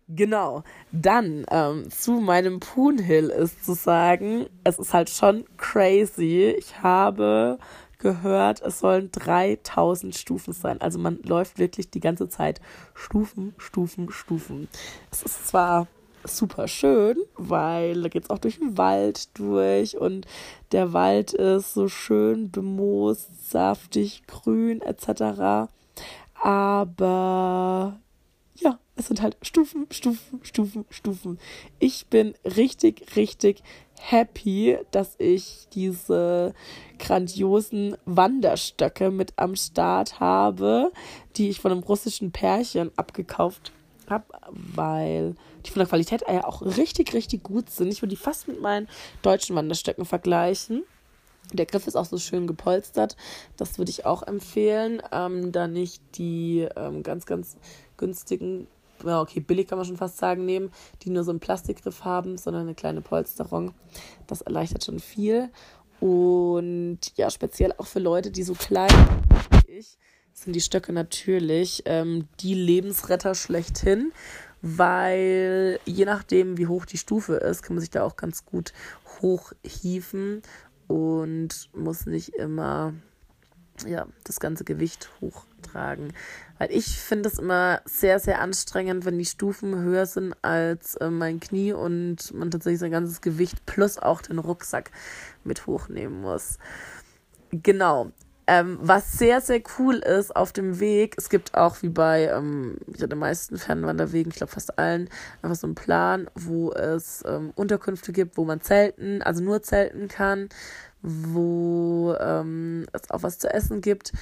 Genau. 0.09 0.65
Dann 0.93 1.47
ähm, 1.51 1.91
zu 1.91 2.13
meinem 2.21 2.61
Poonhill 2.61 3.31
ist 3.31 3.65
zu 3.65 3.75
sagen, 3.75 4.47
es 4.63 4.79
ist 4.79 4.93
halt 4.93 5.09
schon 5.09 5.45
crazy. 5.57 6.55
Ich 6.59 6.83
habe 6.83 7.59
gehört, 7.99 8.61
es 8.61 8.81
sollen 8.81 9.11
3000 9.13 10.15
Stufen 10.15 10.53
sein. 10.53 10.81
Also 10.83 10.99
man 10.99 11.21
läuft 11.23 11.59
wirklich 11.59 11.91
die 11.91 12.01
ganze 12.01 12.29
Zeit 12.29 12.61
Stufen, 12.95 13.55
Stufen, 13.57 14.11
Stufen. 14.11 14.69
Es 15.11 15.23
ist 15.23 15.49
zwar 15.49 15.87
super 16.25 16.69
schön, 16.69 17.17
weil 17.37 18.03
da 18.03 18.09
geht 18.09 18.25
es 18.25 18.31
auch 18.31 18.39
durch 18.39 18.59
den 18.59 18.77
Wald 18.79 19.37
durch 19.39 19.97
und 19.97 20.27
der 20.73 20.93
Wald 20.93 21.33
ist 21.33 21.75
so 21.75 21.89
schön 21.89 22.51
bemoost, 22.51 23.51
saftig, 23.51 24.23
grün 24.27 24.81
etc. 24.81 25.71
Aber 26.35 28.01
ja, 28.57 28.79
es 28.97 29.09
sind 29.09 29.23
halt 29.23 29.37
Stufen, 29.43 29.87
Stufen, 29.91 30.41
Stufen, 30.43 30.85
Stufen. 30.91 31.39
Ich 31.79 32.07
bin 32.07 32.35
richtig, 32.45 33.17
richtig 33.17 33.63
happy, 34.01 34.79
dass 34.91 35.15
ich 35.19 35.67
diese 35.73 36.55
grandiosen 36.99 37.97
Wanderstöcke 38.05 39.11
mit 39.11 39.33
am 39.37 39.57
Start 39.57 40.21
habe, 40.21 40.93
die 41.37 41.49
ich 41.49 41.61
von 41.61 41.73
einem 41.73 41.83
russischen 41.83 42.33
Pärchen 42.33 42.91
abgekauft 42.97 43.73
habe, 44.11 44.25
weil 44.51 45.35
die 45.65 45.71
von 45.71 45.81
der 45.81 45.89
Qualität 45.89 46.23
ja 46.29 46.45
auch 46.45 46.63
richtig, 46.63 47.15
richtig 47.15 47.43
gut 47.43 47.71
sind. 47.71 47.93
Ich 47.93 48.03
würde 48.03 48.15
die 48.15 48.21
fast 48.21 48.49
mit 48.49 48.61
meinen 48.61 48.89
deutschen 49.23 49.57
Wanderstöcken 49.57 50.05
vergleichen. 50.05 50.85
Der 51.53 51.67
Griff 51.67 51.87
ist 51.87 51.97
auch 51.97 52.07
so 52.07 52.19
schön 52.19 52.47
gepolstert. 52.47 53.17
Das 53.57 53.79
würde 53.79 53.91
ich 53.91 54.07
auch 54.07 54.23
empfehlen. 54.23 55.03
Ähm, 55.13 55.53
da 55.53 55.69
nicht 55.69 56.03
die 56.15 56.67
ähm, 56.77 57.03
ganz, 57.03 57.27
ganz 57.27 57.57
günstigen 57.97 58.67
ja, 59.05 59.21
okay, 59.21 59.41
billig 59.41 59.69
kann 59.69 59.79
man 59.79 59.87
schon 59.87 59.97
fast 59.97 60.17
sagen, 60.17 60.45
nehmen, 60.45 60.71
die 61.03 61.11
nur 61.11 61.25
so 61.25 61.31
einen 61.31 61.41
Plastikgriff 61.41 62.05
haben, 62.05 62.39
sondern 62.39 62.63
eine 62.63 62.75
kleine 62.75 63.01
Polsterung. 63.01 63.75
Das 64.27 64.41
erleichtert 64.41 64.85
schon 64.85 64.99
viel. 64.99 65.51
Und 66.01 67.01
ja, 67.17 67.31
speziell 67.31 67.75
auch 67.77 67.87
für 67.87 67.99
Leute, 67.99 68.31
die 68.31 68.43
so 68.43 68.55
klein 68.55 68.91
wie 69.67 69.73
ich, 69.79 69.99
sind 70.35 70.55
die 70.55 70.61
Stöcke 70.61 70.93
natürlich 70.93 71.83
ähm, 71.87 72.29
die 72.41 72.55
Lebensretter 72.55 73.35
schlechthin, 73.35 74.13
weil 74.61 75.79
je 75.85 76.05
nachdem, 76.05 76.59
wie 76.59 76.67
hoch 76.67 76.85
die 76.85 76.99
Stufe 76.99 77.35
ist, 77.37 77.63
kann 77.63 77.77
man 77.77 77.81
sich 77.81 77.91
da 77.91 78.03
auch 78.03 78.17
ganz 78.17 78.45
gut 78.45 78.73
hochhieven 79.23 80.43
und 80.87 81.71
muss 81.75 82.07
nicht 82.07 82.31
immer 82.31 82.93
ja, 83.87 84.07
das 84.25 84.41
ganze 84.41 84.65
Gewicht 84.65 85.11
hochtragen. 85.21 86.13
Weil 86.59 86.71
ich 86.71 86.99
finde 87.01 87.29
es 87.29 87.39
immer 87.39 87.81
sehr, 87.85 88.19
sehr 88.19 88.41
anstrengend, 88.41 89.05
wenn 89.05 89.19
die 89.19 89.25
Stufen 89.25 89.75
höher 89.77 90.07
sind 90.07 90.35
als 90.43 90.97
äh, 90.97 91.11
mein 91.11 91.41
Knie 91.41 91.73
und 91.73 92.33
man 92.35 92.51
tatsächlich 92.51 92.81
sein 92.81 92.93
ganzes 92.93 93.21
Gewicht 93.21 93.67
plus 93.67 93.99
auch 93.99 94.23
den 94.23 94.39
Rucksack 94.39 94.91
mit 95.43 95.67
hochnehmen 95.67 96.21
muss. 96.21 96.59
Genau. 97.51 98.13
Ähm, 98.47 98.79
was 98.81 99.13
sehr, 99.13 99.41
sehr 99.41 99.63
cool 99.79 99.97
ist 99.97 100.37
auf 100.37 100.53
dem 100.53 100.79
Weg, 100.79 101.15
es 101.17 101.31
gibt 101.31 101.55
auch 101.55 101.81
wie 101.81 101.89
bei 101.89 102.29
ähm, 102.29 102.77
ja, 102.95 103.07
den 103.07 103.19
meisten 103.19 103.57
Fernwanderwegen, 103.57 104.31
ich 104.31 104.37
glaube 104.37 104.53
fast 104.53 104.79
allen, 104.79 105.09
einfach 105.41 105.57
so 105.57 105.67
einen 105.67 105.75
Plan, 105.75 106.29
wo 106.35 106.71
es 106.73 107.25
ähm, 107.27 107.53
Unterkünfte 107.55 108.13
gibt, 108.13 108.37
wo 108.37 108.45
man 108.45 108.61
zelten, 108.61 109.23
also 109.23 109.43
nur 109.43 109.63
zelten 109.63 110.09
kann, 110.09 110.51
wo 111.01 112.15
ähm, 112.21 112.87
es 112.93 113.11
auch 113.11 113.23
was 113.23 113.39
zu 113.39 113.49
essen 113.53 113.81
gibt. 113.81 114.13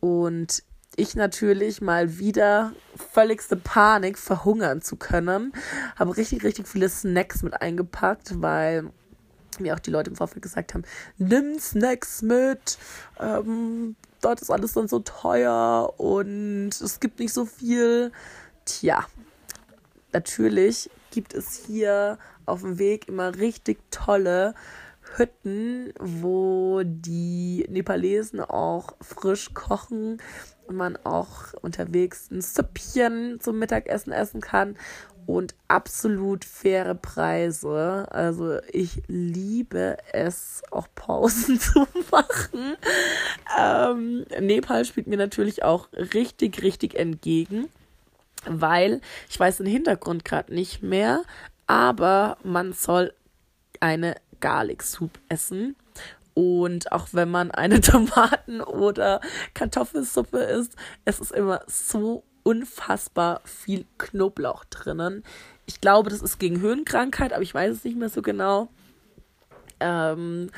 Und 0.00 0.64
ich 0.96 1.14
natürlich 1.14 1.80
mal 1.80 2.18
wieder 2.18 2.72
völligste 2.96 3.56
Panik, 3.56 4.18
verhungern 4.18 4.82
zu 4.82 4.96
können. 4.96 5.52
Habe 5.96 6.16
richtig, 6.16 6.42
richtig 6.42 6.66
viele 6.66 6.88
Snacks 6.88 7.44
mit 7.44 7.60
eingepackt, 7.60 8.40
weil 8.42 8.90
mir 9.60 9.74
auch 9.74 9.78
die 9.78 9.90
Leute 9.90 10.10
im 10.10 10.16
Vorfeld 10.16 10.42
gesagt 10.42 10.74
haben, 10.74 10.84
nimm 11.16 11.58
Snacks 11.58 12.22
mit, 12.22 12.78
ähm, 13.20 13.96
dort 14.20 14.40
ist 14.40 14.50
alles 14.50 14.72
dann 14.72 14.88
so 14.88 15.00
teuer 15.00 15.94
und 15.98 16.70
es 16.70 17.00
gibt 17.00 17.18
nicht 17.18 17.32
so 17.32 17.44
viel. 17.44 18.12
Tja, 18.64 19.06
natürlich 20.12 20.90
gibt 21.10 21.34
es 21.34 21.54
hier 21.54 22.18
auf 22.46 22.60
dem 22.62 22.78
Weg 22.78 23.08
immer 23.08 23.36
richtig 23.36 23.78
tolle 23.90 24.54
Hütten, 25.16 25.92
wo 25.98 26.82
die 26.84 27.66
Nepalesen 27.68 28.40
auch 28.40 28.94
frisch 29.00 29.54
kochen 29.54 30.20
und 30.66 30.76
man 30.76 30.96
auch 31.04 31.54
unterwegs 31.62 32.30
ein 32.30 32.42
Süppchen 32.42 33.40
zum 33.40 33.58
Mittagessen 33.58 34.12
essen 34.12 34.40
kann 34.40 34.76
und 35.28 35.54
absolut 35.68 36.42
faire 36.46 36.94
Preise. 36.94 38.06
Also 38.10 38.60
ich 38.72 39.02
liebe 39.08 39.98
es, 40.14 40.62
auch 40.70 40.88
Pausen 40.94 41.60
zu 41.60 41.86
machen. 42.10 42.78
Ähm, 43.60 44.24
Nepal 44.40 44.86
spielt 44.86 45.06
mir 45.06 45.18
natürlich 45.18 45.62
auch 45.64 45.88
richtig, 46.14 46.62
richtig 46.62 46.94
entgegen, 46.94 47.68
weil 48.46 49.02
ich 49.28 49.38
weiß 49.38 49.58
den 49.58 49.66
Hintergrund 49.66 50.24
gerade 50.24 50.54
nicht 50.54 50.82
mehr, 50.82 51.22
aber 51.66 52.38
man 52.42 52.72
soll 52.72 53.12
eine 53.80 54.14
Garlic 54.40 54.82
Soup 54.82 55.10
essen. 55.28 55.76
Und 56.32 56.90
auch 56.90 57.08
wenn 57.12 57.30
man 57.30 57.50
eine 57.50 57.80
Tomaten- 57.82 58.62
oder 58.62 59.20
Kartoffelsuppe 59.52 60.38
isst, 60.38 60.74
es 61.04 61.20
ist 61.20 61.32
immer 61.32 61.60
so 61.66 62.24
unfassbar 62.48 63.42
viel 63.44 63.84
Knoblauch 63.98 64.64
drinnen. 64.64 65.22
Ich 65.66 65.82
glaube, 65.82 66.08
das 66.08 66.22
ist 66.22 66.38
gegen 66.38 66.62
Höhenkrankheit, 66.62 67.34
aber 67.34 67.42
ich 67.42 67.52
weiß 67.52 67.76
es 67.76 67.84
nicht 67.84 67.98
mehr 67.98 68.08
so 68.08 68.22
genau. 68.22 68.70
Ähm, 69.80 70.50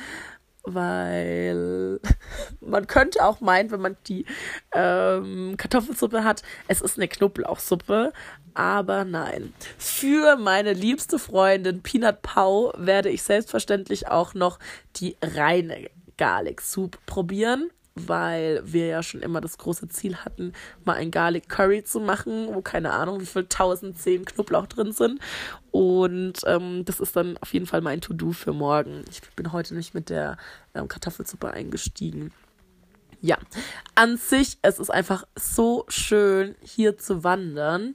weil 0.63 1.99
man 2.61 2.87
könnte 2.87 3.25
auch 3.25 3.41
meinen, 3.41 3.73
wenn 3.73 3.81
man 3.81 3.97
die 4.07 4.25
ähm, 4.73 5.57
Kartoffelsuppe 5.57 6.23
hat, 6.23 6.45
es 6.69 6.81
ist 6.81 6.97
eine 6.97 7.09
Knoblauchsuppe, 7.09 8.13
aber 8.55 9.05
nein. 9.05 9.53
Für 9.77 10.37
meine 10.37 10.75
liebste 10.75 11.19
Freundin 11.19 11.83
Peanut 11.83 12.23
Pau 12.23 12.73
werde 12.77 13.09
ich 13.09 13.25
selbstverständlich 13.25 14.07
auch 14.07 14.35
noch 14.35 14.61
die 14.95 15.17
reine 15.21 15.91
Garlic 16.17 16.61
Soup 16.61 17.05
probieren 17.05 17.69
weil 18.09 18.63
wir 18.65 18.87
ja 18.87 19.03
schon 19.03 19.21
immer 19.21 19.41
das 19.41 19.59
große 19.59 19.89
Ziel 19.89 20.17
hatten, 20.17 20.53
mal 20.85 20.95
ein 20.95 21.11
Garlic 21.11 21.49
Curry 21.49 21.85
zu 21.85 22.01
machen, 22.01 22.49
wo 22.53 22.63
keine 22.63 22.93
Ahnung, 22.93 23.21
wie 23.21 23.27
viel 23.27 23.43
1010 23.43 24.25
Knoblauch 24.25 24.67
drin 24.67 24.93
sind. 24.93 25.21
Und 25.71 26.41
ähm, 26.47 26.85
das 26.85 27.01
ist 27.01 27.17
dann 27.17 27.37
auf 27.39 27.53
jeden 27.53 27.67
Fall 27.67 27.81
mein 27.81 28.01
To-Do 28.01 28.33
für 28.33 28.53
morgen. 28.53 29.05
Ich 29.11 29.21
bin 29.37 29.53
heute 29.53 29.75
nicht 29.75 29.95
mit 29.95 30.11
der 30.11 30.37
ähm, 30.75 30.89
Kartoffelsuppe 30.89 31.51
eingestiegen. 31.51 32.33
Ja, 33.23 33.37
an 33.95 34.17
sich, 34.17 34.59
es 34.63 34.79
ist 34.79 34.91
einfach 34.91 35.25
so 35.37 35.85
schön, 35.89 36.55
hier 36.63 36.97
zu 36.97 37.23
wandern. 37.23 37.95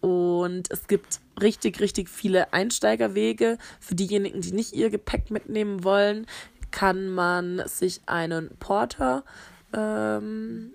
Und 0.00 0.70
es 0.70 0.88
gibt 0.88 1.20
richtig, 1.40 1.78
richtig 1.80 2.08
viele 2.08 2.52
Einsteigerwege. 2.52 3.58
Für 3.80 3.94
diejenigen, 3.94 4.40
die 4.40 4.52
nicht 4.52 4.72
ihr 4.72 4.90
Gepäck 4.90 5.30
mitnehmen 5.30 5.84
wollen, 5.84 6.26
kann 6.72 7.08
man 7.08 7.62
sich 7.66 8.00
einen 8.06 8.56
Porter 8.58 9.24
ähm, 9.72 10.72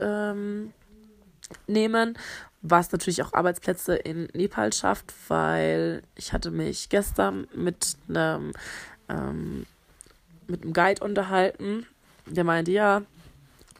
ähm, 0.00 0.72
nehmen, 1.66 2.18
was 2.62 2.90
natürlich 2.90 3.22
auch 3.22 3.32
Arbeitsplätze 3.32 3.94
in 3.94 4.28
Nepal 4.32 4.72
schafft, 4.72 5.12
weil 5.28 6.02
ich 6.16 6.32
hatte 6.32 6.50
mich 6.50 6.88
gestern 6.88 7.46
mit 7.54 7.96
einem 8.08 8.52
ähm, 9.08 9.66
mit 10.46 10.62
einem 10.62 10.72
Guide 10.72 11.02
unterhalten, 11.02 11.86
der 12.26 12.44
meinte, 12.44 12.72
ja, 12.72 13.02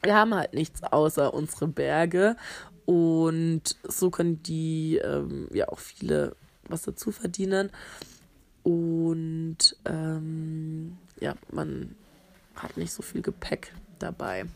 wir 0.02 0.14
haben 0.14 0.34
halt 0.34 0.54
nichts 0.54 0.82
außer 0.82 1.34
unsere 1.34 1.66
Berge 1.66 2.36
und 2.86 3.62
so 3.82 4.10
können 4.10 4.42
die 4.42 4.96
ähm, 5.02 5.48
ja 5.52 5.68
auch 5.68 5.78
viele 5.78 6.36
was 6.68 6.82
dazu 6.82 7.12
verdienen. 7.12 7.70
Und 8.62 9.76
ähm, 9.84 10.96
ja, 11.20 11.34
man 11.50 11.94
hat 12.56 12.76
nicht 12.76 12.92
so 12.92 13.02
viel 13.02 13.22
Gepäck 13.22 13.72
dabei. 13.98 14.46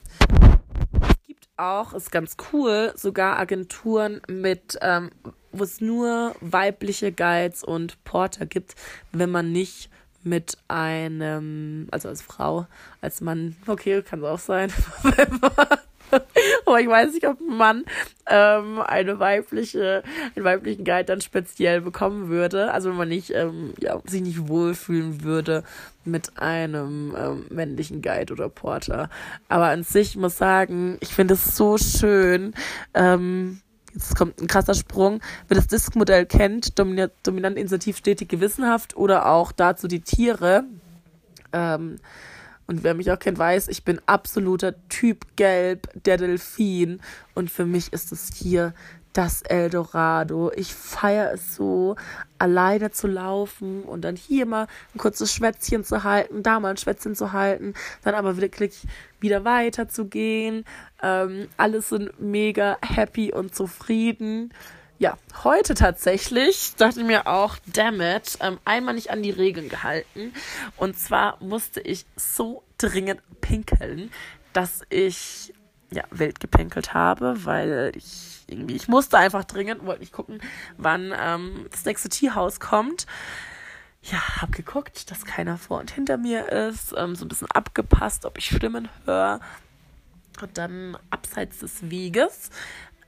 Es 1.00 1.26
gibt 1.26 1.48
auch, 1.56 1.92
ist 1.94 2.12
ganz 2.12 2.36
cool, 2.52 2.92
sogar 2.96 3.38
Agenturen 3.38 4.20
mit, 4.28 4.78
ähm, 4.80 5.10
wo 5.52 5.64
es 5.64 5.80
nur 5.80 6.34
weibliche 6.40 7.12
Guides 7.12 7.64
und 7.64 8.02
Porter 8.04 8.46
gibt, 8.46 8.74
wenn 9.12 9.30
man 9.30 9.52
nicht 9.52 9.90
mit 10.24 10.58
einem, 10.68 11.88
also 11.90 12.08
als 12.08 12.22
Frau, 12.22 12.66
als 13.00 13.20
Mann, 13.20 13.56
okay, 13.66 14.02
kann 14.02 14.20
es 14.20 14.24
auch 14.24 14.38
sein, 14.38 14.72
aber 16.66 16.80
ich 16.80 16.88
weiß 16.88 17.12
nicht, 17.12 17.26
ob 17.26 17.40
ein 17.40 17.56
Mann 17.56 17.84
ähm, 18.26 18.80
eine 18.80 19.18
weibliche, 19.18 20.02
einen 20.34 20.44
weiblichen 20.44 20.84
Guide 20.84 21.04
dann 21.04 21.20
speziell 21.20 21.80
bekommen 21.80 22.28
würde. 22.28 22.72
Also 22.72 22.90
wenn 22.90 22.96
man 22.96 23.08
nicht, 23.08 23.30
ähm, 23.30 23.74
ja, 23.80 24.00
sich 24.06 24.22
nicht 24.22 24.48
wohlfühlen 24.48 25.22
würde 25.22 25.64
mit 26.04 26.38
einem 26.38 27.14
ähm, 27.16 27.46
männlichen 27.50 28.02
Guide 28.02 28.32
oder 28.32 28.48
Porter. 28.48 29.10
Aber 29.48 29.66
an 29.66 29.82
sich 29.82 30.16
muss 30.16 30.38
sagen, 30.38 30.96
ich 31.00 31.14
finde 31.14 31.34
es 31.34 31.56
so 31.56 31.78
schön. 31.78 32.54
Ähm, 32.94 33.60
jetzt 33.94 34.16
kommt 34.16 34.40
ein 34.40 34.46
krasser 34.46 34.74
Sprung. 34.74 35.20
Wer 35.48 35.56
das 35.56 35.66
Disk-Modell 35.66 36.26
kennt, 36.26 36.78
dominant, 36.78 37.12
dominant, 37.22 37.56
initiativ, 37.58 37.96
stetig, 37.96 38.28
gewissenhaft 38.28 38.96
oder 38.96 39.26
auch 39.26 39.52
dazu 39.52 39.88
die 39.88 40.00
Tiere. 40.00 40.64
Ähm, 41.52 41.98
und 42.68 42.84
wer 42.84 42.92
mich 42.92 43.10
auch 43.10 43.18
kennt, 43.18 43.38
weiß, 43.38 43.68
ich 43.68 43.82
bin 43.82 43.98
absoluter 44.04 44.74
Typ 44.90 45.24
Gelb, 45.36 45.88
der 46.04 46.18
Delfin. 46.18 47.00
Und 47.34 47.50
für 47.50 47.64
mich 47.64 47.94
ist 47.94 48.12
es 48.12 48.30
hier 48.34 48.74
das 49.14 49.40
Eldorado. 49.40 50.52
Ich 50.54 50.74
feiere 50.74 51.32
es 51.32 51.56
so, 51.56 51.96
alleine 52.38 52.90
zu 52.90 53.06
laufen 53.06 53.84
und 53.84 54.02
dann 54.02 54.16
hier 54.16 54.44
mal 54.44 54.66
ein 54.94 54.98
kurzes 54.98 55.32
Schwätzchen 55.32 55.82
zu 55.82 56.04
halten, 56.04 56.42
da 56.42 56.60
mal 56.60 56.68
ein 56.68 56.76
Schwätzchen 56.76 57.14
zu 57.14 57.32
halten, 57.32 57.72
dann 58.04 58.14
aber 58.14 58.36
wirklich 58.36 58.86
wieder 59.18 59.46
weiter 59.46 59.88
zu 59.88 60.04
gehen. 60.04 60.66
Ähm, 61.02 61.48
alles 61.56 61.88
sind 61.88 62.20
mega 62.20 62.76
happy 62.82 63.32
und 63.32 63.54
zufrieden 63.54 64.52
ja, 64.98 65.16
heute 65.44 65.74
tatsächlich 65.74 66.74
dachte 66.76 67.00
ich 67.00 67.06
mir 67.06 67.26
auch, 67.26 67.56
damn 67.66 68.00
it, 68.00 68.36
ähm, 68.40 68.58
einmal 68.64 68.94
nicht 68.94 69.10
an 69.10 69.22
die 69.22 69.30
Regeln 69.30 69.68
gehalten. 69.68 70.32
Und 70.76 70.98
zwar 70.98 71.42
musste 71.42 71.80
ich 71.80 72.04
so 72.16 72.64
dringend 72.78 73.20
pinkeln, 73.40 74.10
dass 74.52 74.82
ich 74.90 75.54
ja, 75.90 76.02
wild 76.10 76.40
gepinkelt 76.40 76.94
habe, 76.94 77.44
weil 77.44 77.92
ich 77.94 78.44
irgendwie, 78.48 78.74
ich 78.74 78.88
musste 78.88 79.18
einfach 79.18 79.44
dringend, 79.44 79.86
wollte 79.86 80.00
nicht 80.00 80.12
gucken, 80.12 80.40
wann 80.76 81.14
ähm, 81.18 81.66
das 81.70 81.84
nächste 81.84 82.08
Tierhaus 82.08 82.60
kommt. 82.60 83.06
Ja, 84.02 84.40
hab 84.40 84.52
geguckt, 84.52 85.10
dass 85.10 85.24
keiner 85.24 85.58
vor 85.58 85.80
und 85.80 85.90
hinter 85.90 86.16
mir 86.16 86.48
ist, 86.50 86.94
ähm, 86.96 87.14
so 87.14 87.24
ein 87.24 87.28
bisschen 87.28 87.50
abgepasst, 87.50 88.24
ob 88.24 88.38
ich 88.38 88.46
Stimmen 88.46 88.88
höre. 89.04 89.40
Und 90.40 90.56
dann 90.56 90.96
abseits 91.10 91.58
des 91.58 91.90
Weges 91.90 92.50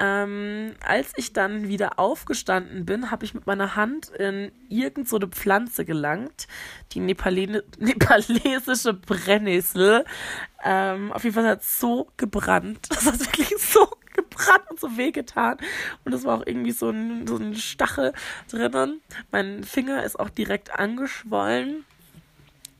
ähm, 0.00 0.75
als 0.80 1.12
ich 1.16 1.35
dann 1.35 1.69
wieder 1.69 1.99
aufgestanden 1.99 2.86
bin, 2.86 3.10
habe 3.10 3.26
ich 3.26 3.34
mit 3.34 3.47
meiner 3.47 3.76
Hand 3.76 4.08
in 4.08 4.50
irgend 4.71 5.06
so 5.08 5.17
eine 5.17 5.28
Pflanze 5.28 5.84
gelangt, 5.84 6.49
die 6.93 7.00
Nepale 7.00 7.63
nepalesische 7.78 8.95
Brennnessel. 8.95 10.06
Ähm, 10.65 11.13
auf 11.13 11.23
jeden 11.23 11.34
Fall 11.34 11.47
hat 11.47 11.60
es 11.60 11.78
so 11.78 12.08
gebrannt. 12.17 12.89
Das 13.00 13.06
hat 13.06 13.21
wirklich 13.21 13.54
so 13.58 13.89
gebrannt 14.15 14.71
und 14.71 14.80
so 14.80 14.97
wehgetan. 14.97 15.58
Und 16.04 16.15
es 16.15 16.25
war 16.25 16.39
auch 16.39 16.47
irgendwie 16.47 16.73
so 16.73 16.89
ein, 16.89 17.26
so 17.26 17.36
ein 17.36 17.54
Stachel 17.54 18.13
drinnen. 18.50 19.00
Mein 19.30 19.65
Finger 19.65 20.02
ist 20.02 20.19
auch 20.19 20.30
direkt 20.30 20.78
angeschwollen. 20.78 21.84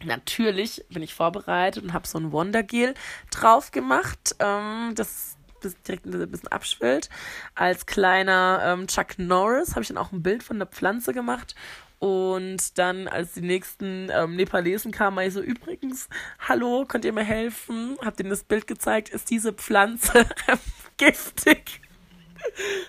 Natürlich 0.04 0.85
bin 0.88 1.02
ich 1.02 1.12
vorbereitet 1.12 1.83
und 1.83 1.92
habe 1.92 2.09
so 2.09 2.18
ein 2.18 2.33
Wondergel 2.33 2.94
drauf 3.30 3.70
gemacht. 3.70 4.37
Ähm, 4.38 4.94
das 4.94 5.37
direkt 5.64 6.06
ein 6.06 6.30
bisschen 6.30 6.48
abschwillt. 6.48 7.08
Als 7.54 7.86
kleiner 7.86 8.60
ähm, 8.64 8.86
Chuck 8.86 9.18
Norris 9.18 9.70
habe 9.70 9.82
ich 9.82 9.88
dann 9.88 9.98
auch 9.98 10.12
ein 10.12 10.22
Bild 10.22 10.42
von 10.42 10.58
der 10.58 10.66
Pflanze 10.66 11.12
gemacht. 11.12 11.54
Und 11.98 12.78
dann, 12.78 13.08
als 13.08 13.34
die 13.34 13.42
nächsten 13.42 14.08
ähm, 14.10 14.34
Nepalesen 14.34 14.90
kamen, 14.90 15.16
war 15.16 15.24
ich 15.24 15.34
so, 15.34 15.42
übrigens, 15.42 16.08
hallo, 16.38 16.86
könnt 16.88 17.04
ihr 17.04 17.12
mir 17.12 17.24
helfen? 17.24 17.98
Hab 18.02 18.16
denen 18.16 18.30
das 18.30 18.42
Bild 18.42 18.66
gezeigt, 18.66 19.10
ist 19.10 19.28
diese 19.28 19.52
Pflanze 19.52 20.26
giftig? 20.96 21.82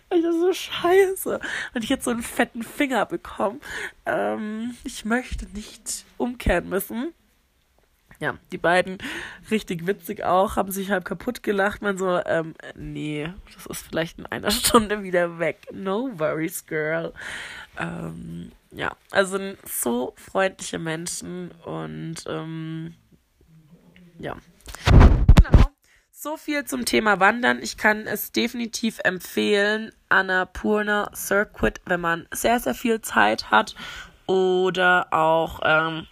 ich 0.09 0.23
dachte 0.23 0.39
so, 0.39 0.53
scheiße. 0.53 1.39
Und 1.73 1.83
ich 1.83 1.89
jetzt 1.89 2.05
so 2.05 2.11
einen 2.11 2.23
fetten 2.23 2.63
Finger 2.63 3.05
bekommen. 3.05 3.59
Ähm, 4.05 4.77
ich 4.85 5.03
möchte 5.03 5.45
nicht 5.47 6.05
umkehren 6.17 6.69
müssen 6.69 7.13
ja, 8.21 8.37
die 8.51 8.59
beiden 8.59 8.99
richtig 9.49 9.87
witzig 9.87 10.23
auch, 10.23 10.55
haben 10.55 10.71
sich 10.71 10.91
halb 10.91 11.05
kaputt 11.05 11.41
gelacht. 11.41 11.81
Man 11.81 11.97
so, 11.97 12.21
ähm, 12.23 12.53
nee, 12.75 13.33
das 13.55 13.65
ist 13.65 13.87
vielleicht 13.87 14.19
in 14.19 14.27
einer 14.27 14.51
Stunde 14.51 15.01
wieder 15.01 15.39
weg. 15.39 15.65
No 15.73 16.11
worries, 16.19 16.67
girl. 16.67 17.13
Ähm, 17.79 18.51
ja, 18.69 18.95
also 19.09 19.39
so 19.65 20.13
freundliche 20.17 20.77
Menschen 20.77 21.49
und 21.65 22.17
ähm, 22.27 22.93
ja. 24.19 24.37
Genau. 24.85 25.71
So 26.11 26.37
viel 26.37 26.63
zum 26.65 26.85
Thema 26.85 27.19
Wandern. 27.19 27.59
Ich 27.63 27.75
kann 27.75 28.05
es 28.05 28.31
definitiv 28.31 28.99
empfehlen. 29.03 29.91
Annapurna 30.09 31.09
Circuit, 31.15 31.81
wenn 31.85 32.01
man 32.01 32.27
sehr, 32.31 32.59
sehr 32.59 32.75
viel 32.75 33.01
Zeit 33.01 33.49
hat 33.49 33.75
oder 34.27 35.07
auch 35.11 35.59
ähm, 35.63 36.07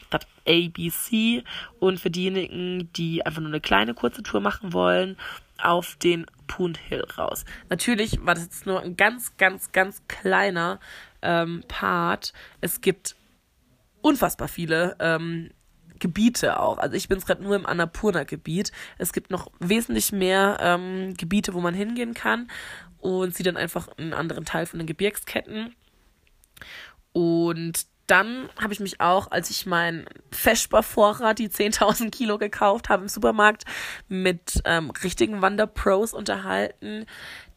ABC 0.47 1.43
und 1.79 1.99
für 1.99 2.09
diejenigen, 2.09 2.91
die 2.93 3.25
einfach 3.25 3.41
nur 3.41 3.49
eine 3.49 3.61
kleine 3.61 3.93
kurze 3.93 4.23
Tour 4.23 4.41
machen 4.41 4.73
wollen, 4.73 5.17
auf 5.61 5.95
den 5.95 6.25
Poon 6.47 6.75
Hill 6.75 7.05
raus. 7.17 7.45
Natürlich 7.69 8.25
war 8.25 8.33
das 8.33 8.43
jetzt 8.43 8.65
nur 8.65 8.81
ein 8.81 8.95
ganz, 8.95 9.37
ganz, 9.37 9.71
ganz 9.71 10.01
kleiner 10.07 10.79
ähm, 11.21 11.63
Part. 11.67 12.33
Es 12.61 12.81
gibt 12.81 13.15
unfassbar 14.01 14.47
viele 14.47 14.95
ähm, 14.99 15.51
Gebiete 15.99 16.59
auch. 16.59 16.77
Also 16.77 16.95
ich 16.95 17.09
bin 17.09 17.19
gerade 17.19 17.43
nur 17.43 17.55
im 17.55 17.65
Annapurna-Gebiet. 17.65 18.71
Es 18.97 19.13
gibt 19.13 19.31
noch 19.31 19.51
wesentlich 19.59 20.11
mehr 20.11 20.57
ähm, 20.61 21.13
Gebiete, 21.15 21.53
wo 21.53 21.59
man 21.59 21.73
hingehen 21.73 22.13
kann 22.13 22.49
und 22.99 23.35
sieht 23.35 23.45
dann 23.45 23.57
einfach 23.57 23.89
einen 23.97 24.13
anderen 24.13 24.45
Teil 24.45 24.65
von 24.65 24.79
den 24.79 24.87
Gebirgsketten. 24.87 25.75
Und 27.11 27.85
dann 28.09 28.49
habe 28.59 28.73
ich 28.73 28.79
mich 28.79 28.99
auch, 28.99 29.29
als 29.29 29.51
ich 29.51 29.67
meinen 29.67 30.05
Feschbar-Vorrat, 30.31 31.37
die 31.37 31.49
10.000 31.49 32.09
Kilo 32.09 32.39
gekauft 32.39 32.89
habe 32.89 33.03
im 33.03 33.09
Supermarkt, 33.09 33.65
mit 34.07 34.61
ähm, 34.65 34.89
richtigen 35.03 35.41
Wanderpros 35.41 36.13
unterhalten. 36.13 37.05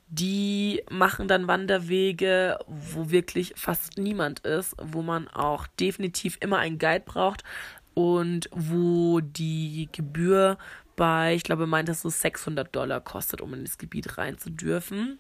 Die 0.09 0.83
machen 0.91 1.27
dann 1.27 1.49
Wanderwege, 1.49 2.59
wo 2.67 3.11
wirklich 3.11 3.55
fast 3.57 3.97
niemand 3.97 4.41
ist, 4.41 4.77
wo 4.79 5.01
man 5.01 5.27
auch 5.29 5.67
definitiv 5.81 6.37
immer 6.41 6.59
einen 6.59 6.79
Guide 6.79 7.05
braucht 7.07 7.45
und 7.95 8.51
wo 8.53 9.21
die 9.21 9.89
Gebühr 9.93 10.59
bei, 10.97 11.35
ich 11.35 11.45
glaube, 11.45 11.67
meint 11.67 11.89
das 11.89 12.03
so 12.03 12.11
600 12.11 12.77
Dollar 12.77 13.01
kostet, 13.01 13.41
um 13.41 13.55
in 13.55 13.65
das 13.65 13.79
Gebiet 13.79 14.19
rein 14.19 14.37
zu 14.37 14.51
dürfen. 14.51 15.19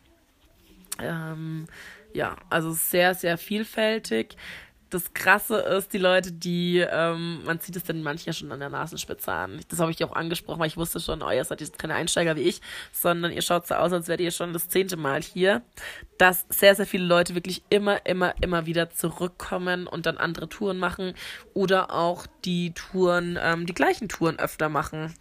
Ähm, 0.98 1.68
ja, 2.12 2.36
also 2.50 2.72
sehr, 2.72 3.14
sehr 3.14 3.38
vielfältig 3.38 4.36
das 4.92 5.14
Krasse 5.14 5.56
ist, 5.56 5.92
die 5.92 5.98
Leute, 5.98 6.32
die, 6.32 6.78
ähm, 6.78 7.42
man 7.44 7.58
sieht 7.60 7.76
es 7.76 7.84
dann 7.84 8.02
manchmal 8.02 8.34
schon 8.34 8.52
an 8.52 8.60
der 8.60 8.68
Nasenspitze 8.68 9.32
an. 9.32 9.60
Das 9.68 9.80
habe 9.80 9.90
ich 9.90 10.04
auch 10.04 10.12
angesprochen, 10.12 10.60
weil 10.60 10.66
ich 10.66 10.76
wusste 10.76 11.00
schon, 11.00 11.22
oh, 11.22 11.30
ihr 11.30 11.44
seid 11.44 11.60
jetzt 11.60 11.78
keine 11.78 11.94
Einsteiger 11.94 12.36
wie 12.36 12.42
ich, 12.42 12.60
sondern 12.92 13.32
ihr 13.32 13.42
schaut 13.42 13.66
so 13.66 13.74
aus, 13.74 13.92
als 13.92 14.08
wärt 14.08 14.20
ihr 14.20 14.30
schon 14.30 14.52
das 14.52 14.68
zehnte 14.68 14.96
Mal 14.96 15.22
hier. 15.22 15.62
Dass 16.18 16.44
sehr, 16.50 16.74
sehr 16.74 16.86
viele 16.86 17.04
Leute 17.04 17.34
wirklich 17.34 17.62
immer, 17.70 18.04
immer, 18.04 18.34
immer 18.42 18.66
wieder 18.66 18.90
zurückkommen 18.90 19.86
und 19.86 20.04
dann 20.06 20.18
andere 20.18 20.48
Touren 20.48 20.78
machen 20.78 21.14
oder 21.54 21.92
auch 21.92 22.26
die 22.44 22.74
Touren, 22.74 23.38
ähm, 23.40 23.66
die 23.66 23.74
gleichen 23.74 24.08
Touren 24.08 24.38
öfter 24.38 24.68
machen. 24.68 25.14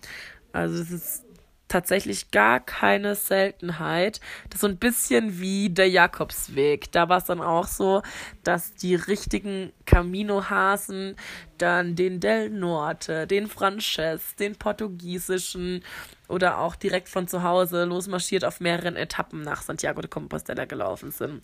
Also 0.51 0.81
es 0.81 0.91
ist 0.91 1.25
tatsächlich 1.71 2.31
gar 2.31 2.59
keine 2.59 3.15
Seltenheit. 3.15 4.19
Das 4.49 4.55
ist 4.55 4.61
so 4.61 4.67
ein 4.67 4.77
bisschen 4.77 5.39
wie 5.39 5.69
der 5.69 5.89
Jakobsweg. 5.89 6.91
Da 6.91 7.07
war 7.09 7.17
es 7.17 7.25
dann 7.25 7.41
auch 7.41 7.67
so, 7.67 8.01
dass 8.43 8.73
die 8.73 8.95
richtigen 8.95 9.71
Camino-Hasen 9.85 11.15
dann 11.57 11.95
den 11.95 12.19
Del 12.19 12.49
Norte, 12.49 13.25
den 13.25 13.47
Frances, 13.47 14.35
den 14.35 14.55
portugiesischen 14.55 15.83
oder 16.31 16.59
auch 16.59 16.75
direkt 16.75 17.09
von 17.09 17.27
zu 17.27 17.43
Hause 17.43 17.83
losmarschiert 17.83 18.45
auf 18.45 18.59
mehreren 18.59 18.95
Etappen 18.95 19.41
nach 19.41 19.61
Santiago 19.61 20.01
de 20.01 20.09
Compostela 20.09 20.65
gelaufen 20.65 21.11
sind. 21.11 21.41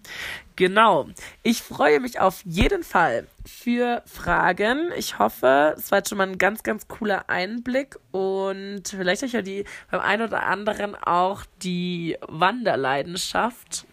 Genau. 0.56 1.10
Ich 1.44 1.62
freue 1.62 2.00
mich 2.00 2.20
auf 2.20 2.42
jeden 2.46 2.84
Fall 2.84 3.28
für 3.46 4.02
Fragen. 4.06 4.92
Ich 4.98 5.20
hoffe, 5.20 5.76
es 5.78 5.92
war 5.92 6.00
jetzt 6.00 6.10
schon 6.10 6.18
mal 6.18 6.28
ein 6.28 6.38
ganz, 6.38 6.64
ganz 6.64 6.88
cooler 6.88 7.30
Einblick 7.30 7.98
und 8.12 8.84
vielleicht 8.88 9.24
euch 9.24 9.34
ja 9.34 9.42
die 9.42 9.66
beim 9.92 10.02
einen 10.02 10.24
oder 10.24 10.44
anderen 10.44 10.96
auch 10.96 11.44
die 11.62 12.18
Wanderleidenschaft 12.28 13.86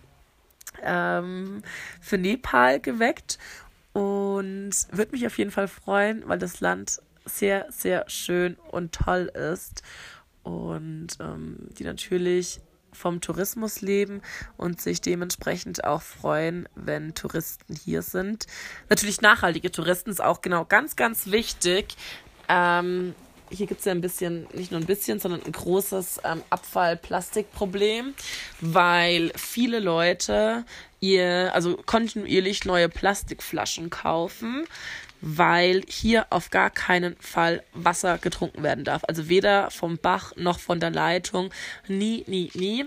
ähm, 0.83 1.63
für 2.01 2.19
Nepal 2.19 2.81
geweckt 2.81 3.39
und 3.93 4.73
würde 4.91 5.13
mich 5.13 5.27
auf 5.27 5.39
jeden 5.39 5.51
Fall 5.51 5.69
freuen, 5.69 6.23
weil 6.27 6.39
das 6.39 6.61
Land 6.61 7.01
sehr, 7.25 7.67
sehr 7.71 8.09
schön 8.09 8.57
und 8.71 8.93
toll 8.93 9.31
ist 9.35 9.83
und 10.45 11.09
ähm, 11.21 11.57
die 11.79 11.85
natürlich 11.85 12.61
vom 12.93 13.21
Tourismus 13.21 13.81
leben 13.81 14.23
und 14.57 14.81
sich 14.81 15.01
dementsprechend 15.01 15.85
auch 15.85 16.03
freuen, 16.03 16.69
wenn 16.77 17.15
Touristen 17.15 17.75
hier 17.75 18.03
sind. 18.03 18.47
Natürlich 18.89 19.21
nachhaltige 19.21 19.73
Touristen 19.73 20.11
ist 20.11 20.23
auch 20.23 20.41
genau 20.41 20.65
ganz, 20.65 20.95
ganz 20.95 21.27
wichtig. 21.27 21.97
Ähm, 22.49 23.15
hier 23.51 23.67
gibt 23.67 23.81
es 23.81 23.87
ja 23.87 23.93
ein 23.93 24.01
bisschen, 24.01 24.47
nicht 24.53 24.71
nur 24.71 24.81
ein 24.81 24.87
bisschen, 24.87 25.21
sondern 25.21 25.43
ein 25.43 25.53
großes 25.53 26.21
ähm, 26.25 26.43
Abfall-Plastikproblem, 26.51 28.15
weil 28.61 29.33
viele 29.37 29.81
Leute 29.81 30.65
ihr, 31.01 31.51
also 31.55 31.77
kontinuierlich 31.77 32.65
neue 32.65 32.89
Plastikflaschen 32.89 33.91
kaufen, 33.91 34.67
weil 35.21 35.83
hier 35.89 36.27
auf 36.31 36.51
gar 36.51 36.71
keinen 36.71 37.17
Fall 37.19 37.63
Wasser 37.73 38.19
getrunken 38.19 38.63
werden 38.63 38.85
darf. 38.85 39.03
Also 39.09 39.29
weder 39.29 39.71
vom 39.71 39.99
Bach 39.99 40.33
noch 40.37 40.59
von 40.59 40.81
der 40.81 40.91
Leitung. 40.91 41.51
Nie, 41.89 42.25
nie, 42.27 42.51
nie. 42.55 42.87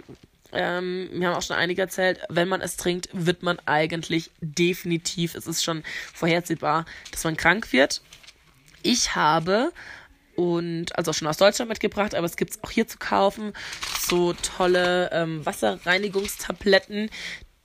Ähm, 0.54 1.10
wir 1.12 1.28
haben 1.28 1.36
auch 1.36 1.42
schon 1.42 1.58
einige 1.58 1.82
erzählt, 1.82 2.20
wenn 2.30 2.48
man 2.48 2.62
es 2.62 2.78
trinkt, 2.78 3.10
wird 3.12 3.44
man 3.44 3.60
eigentlich 3.66 4.32
definitiv, 4.40 5.36
es 5.36 5.46
ist 5.46 5.64
schon 5.64 5.84
vorhersehbar, 6.14 6.86
dass 7.12 7.24
man 7.24 7.36
krank 7.36 7.74
wird. 7.74 8.02
Ich 8.82 9.16
habe 9.16 9.74
und 10.36 10.96
also 10.96 11.14
schon 11.14 11.28
aus 11.28 11.38
Deutschland 11.38 11.70
mitgebracht, 11.70 12.14
aber 12.14 12.26
es 12.26 12.38
gibt 12.38 12.52
es 12.52 12.64
auch 12.64 12.70
hier 12.70 12.88
zu 12.88 13.00
kaufen. 13.00 13.54
So 14.08 14.34
tolle 14.34 15.10
ähm, 15.12 15.46
Wasserreinigungstabletten, 15.46 17.10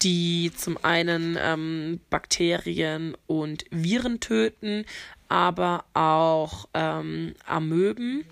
die 0.02 0.52
zum 0.56 0.82
einen 0.84 1.38
ähm, 1.40 2.00
Bakterien 2.10 3.16
und 3.26 3.64
Viren 3.70 4.20
töten, 4.20 4.84
aber 5.28 5.84
auch 5.94 6.68
ähm, 6.74 7.34
Amöben. 7.46 8.24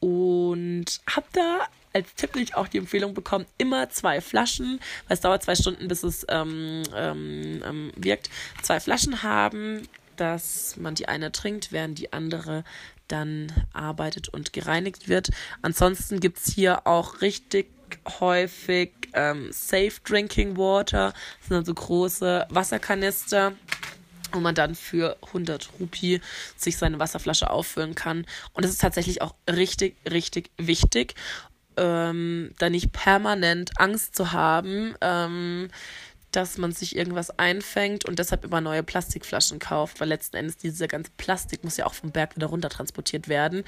Und 0.00 1.00
habe 1.08 1.26
da 1.32 1.66
als 1.92 2.14
Tipp 2.14 2.34
nämlich 2.34 2.54
auch 2.54 2.68
die 2.68 2.78
Empfehlung 2.78 3.14
bekommen, 3.14 3.46
immer 3.56 3.90
zwei 3.90 4.20
Flaschen, 4.20 4.78
weil 5.08 5.14
es 5.16 5.20
dauert 5.20 5.42
zwei 5.42 5.54
Stunden, 5.54 5.88
bis 5.88 6.02
es 6.02 6.24
ähm, 6.28 6.82
ähm, 6.94 7.62
ähm 7.66 7.92
wirkt, 7.96 8.30
zwei 8.62 8.78
Flaschen 8.78 9.22
haben, 9.22 9.88
dass 10.16 10.76
man 10.76 10.94
die 10.94 11.08
eine 11.08 11.32
trinkt, 11.32 11.72
während 11.72 11.98
die 11.98 12.12
andere 12.12 12.64
dann 13.08 13.52
arbeitet 13.72 14.28
und 14.28 14.52
gereinigt 14.52 15.08
wird. 15.08 15.30
Ansonsten 15.62 16.20
gibt 16.20 16.38
es 16.38 16.52
hier 16.52 16.86
auch 16.86 17.22
richtig 17.22 17.66
häufig 18.20 18.92
ähm, 19.14 19.48
Safe 19.52 19.92
Drinking 20.04 20.56
Water. 20.56 21.12
Das 21.38 21.48
sind 21.48 21.56
dann 21.56 21.64
so 21.64 21.74
große 21.74 22.46
Wasserkanister, 22.50 23.52
wo 24.32 24.40
man 24.40 24.54
dann 24.54 24.74
für 24.74 25.16
100 25.28 25.70
Rupi 25.80 26.20
sich 26.56 26.76
seine 26.76 26.98
Wasserflasche 26.98 27.50
auffüllen 27.50 27.94
kann. 27.94 28.26
Und 28.52 28.64
das 28.64 28.72
ist 28.72 28.80
tatsächlich 28.80 29.22
auch 29.22 29.34
richtig, 29.48 29.96
richtig 30.10 30.50
wichtig, 30.58 31.14
ähm, 31.76 32.52
da 32.58 32.70
nicht 32.70 32.92
permanent 32.92 33.70
Angst 33.78 34.16
zu 34.16 34.32
haben, 34.32 34.94
ähm, 35.00 35.68
dass 36.32 36.58
man 36.58 36.72
sich 36.72 36.96
irgendwas 36.96 37.30
einfängt 37.38 38.04
und 38.04 38.18
deshalb 38.18 38.44
immer 38.44 38.60
neue 38.60 38.82
Plastikflaschen 38.82 39.58
kauft, 39.58 40.00
weil 40.00 40.08
letzten 40.08 40.36
Endes 40.36 40.56
diese 40.56 40.88
ganze 40.88 41.10
Plastik 41.16 41.64
muss 41.64 41.76
ja 41.76 41.86
auch 41.86 41.94
vom 41.94 42.10
Berg 42.10 42.36
wieder 42.36 42.48
runter 42.48 42.68
transportiert 42.68 43.28
werden. 43.28 43.64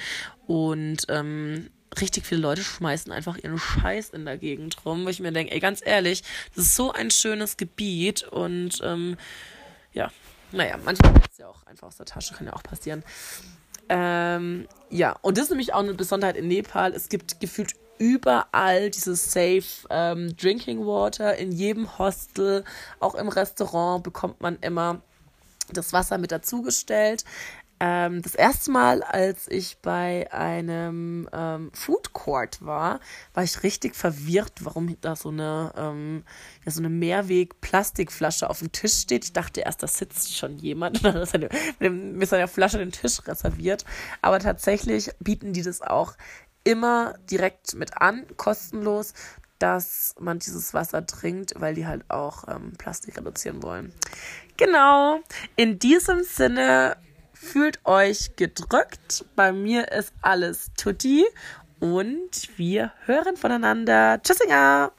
Und 0.46 1.06
ähm, 1.08 1.70
richtig 1.98 2.26
viele 2.26 2.42
Leute 2.42 2.62
schmeißen 2.62 3.12
einfach 3.12 3.36
ihren 3.38 3.58
Scheiß 3.58 4.10
in 4.10 4.24
der 4.24 4.38
Gegend 4.38 4.84
rum, 4.84 5.04
wo 5.04 5.08
ich 5.08 5.20
mir 5.20 5.32
denke, 5.32 5.52
ey, 5.52 5.60
ganz 5.60 5.80
ehrlich, 5.84 6.22
das 6.54 6.66
ist 6.66 6.76
so 6.76 6.92
ein 6.92 7.10
schönes 7.10 7.56
Gebiet 7.56 8.22
und 8.24 8.80
ähm, 8.82 9.16
ja, 9.92 10.12
naja, 10.52 10.78
manchmal 10.84 11.16
ist 11.16 11.32
es 11.32 11.38
ja 11.38 11.48
auch 11.48 11.64
einfach 11.66 11.88
aus 11.88 11.96
der 11.96 12.06
Tasche, 12.06 12.34
kann 12.34 12.46
ja 12.46 12.52
auch 12.52 12.62
passieren. 12.62 13.02
Ähm, 13.88 14.68
ja, 14.88 15.16
und 15.22 15.36
das 15.36 15.44
ist 15.44 15.50
nämlich 15.50 15.74
auch 15.74 15.80
eine 15.80 15.94
Besonderheit 15.94 16.36
in 16.36 16.46
Nepal. 16.48 16.92
Es 16.92 17.08
gibt 17.08 17.40
gefühlt 17.40 17.74
überall 18.00 18.90
dieses 18.90 19.30
Safe 19.30 19.62
ähm, 19.90 20.34
Drinking 20.36 20.86
Water. 20.86 21.36
In 21.36 21.52
jedem 21.52 21.98
Hostel, 21.98 22.64
auch 22.98 23.14
im 23.14 23.28
Restaurant 23.28 24.02
bekommt 24.02 24.40
man 24.40 24.58
immer 24.62 25.02
das 25.72 25.92
Wasser 25.92 26.18
mit 26.18 26.32
dazugestellt. 26.32 27.24
Ähm, 27.82 28.20
das 28.20 28.34
erste 28.34 28.70
Mal, 28.70 29.02
als 29.02 29.48
ich 29.48 29.78
bei 29.78 30.30
einem 30.32 31.28
ähm, 31.32 31.70
Food 31.72 32.12
Court 32.12 32.64
war, 32.64 33.00
war 33.32 33.42
ich 33.42 33.62
richtig 33.62 33.96
verwirrt, 33.96 34.52
warum 34.60 34.96
da 35.00 35.16
so 35.16 35.30
eine, 35.30 35.72
ähm, 35.76 36.24
ja, 36.64 36.72
so 36.72 36.80
eine 36.80 36.90
Mehrweg-Plastikflasche 36.90 38.50
auf 38.50 38.58
dem 38.58 38.72
Tisch 38.72 38.98
steht. 38.98 39.24
Ich 39.24 39.32
dachte 39.32 39.60
erst, 39.60 39.82
da 39.82 39.86
sitzt 39.86 40.36
schon 40.36 40.58
jemand 40.58 41.02
und 41.04 41.16
ist 41.16 41.34
er 41.34 41.90
mit 41.90 42.28
seiner 42.28 42.48
Flasche 42.48 42.78
den 42.78 42.92
Tisch 42.92 43.26
reserviert. 43.26 43.86
Aber 44.20 44.40
tatsächlich 44.40 45.10
bieten 45.18 45.54
die 45.54 45.62
das 45.62 45.80
auch 45.80 46.14
immer 46.64 47.14
direkt 47.30 47.74
mit 47.74 48.00
an, 48.00 48.26
kostenlos, 48.36 49.14
dass 49.58 50.14
man 50.18 50.38
dieses 50.38 50.72
Wasser 50.72 51.06
trinkt, 51.06 51.54
weil 51.56 51.74
die 51.74 51.86
halt 51.86 52.04
auch 52.08 52.44
ähm, 52.48 52.72
Plastik 52.78 53.18
reduzieren 53.18 53.62
wollen. 53.62 53.92
Genau. 54.56 55.20
In 55.56 55.78
diesem 55.78 56.22
Sinne 56.22 56.96
Fühlt 57.42 57.80
euch 57.86 58.36
gedrückt. 58.36 59.24
Bei 59.34 59.50
mir 59.50 59.90
ist 59.92 60.12
alles 60.20 60.72
tutti 60.76 61.24
und 61.80 62.30
wir 62.58 62.92
hören 63.06 63.38
voneinander. 63.38 64.20
Tschüssinger! 64.22 64.92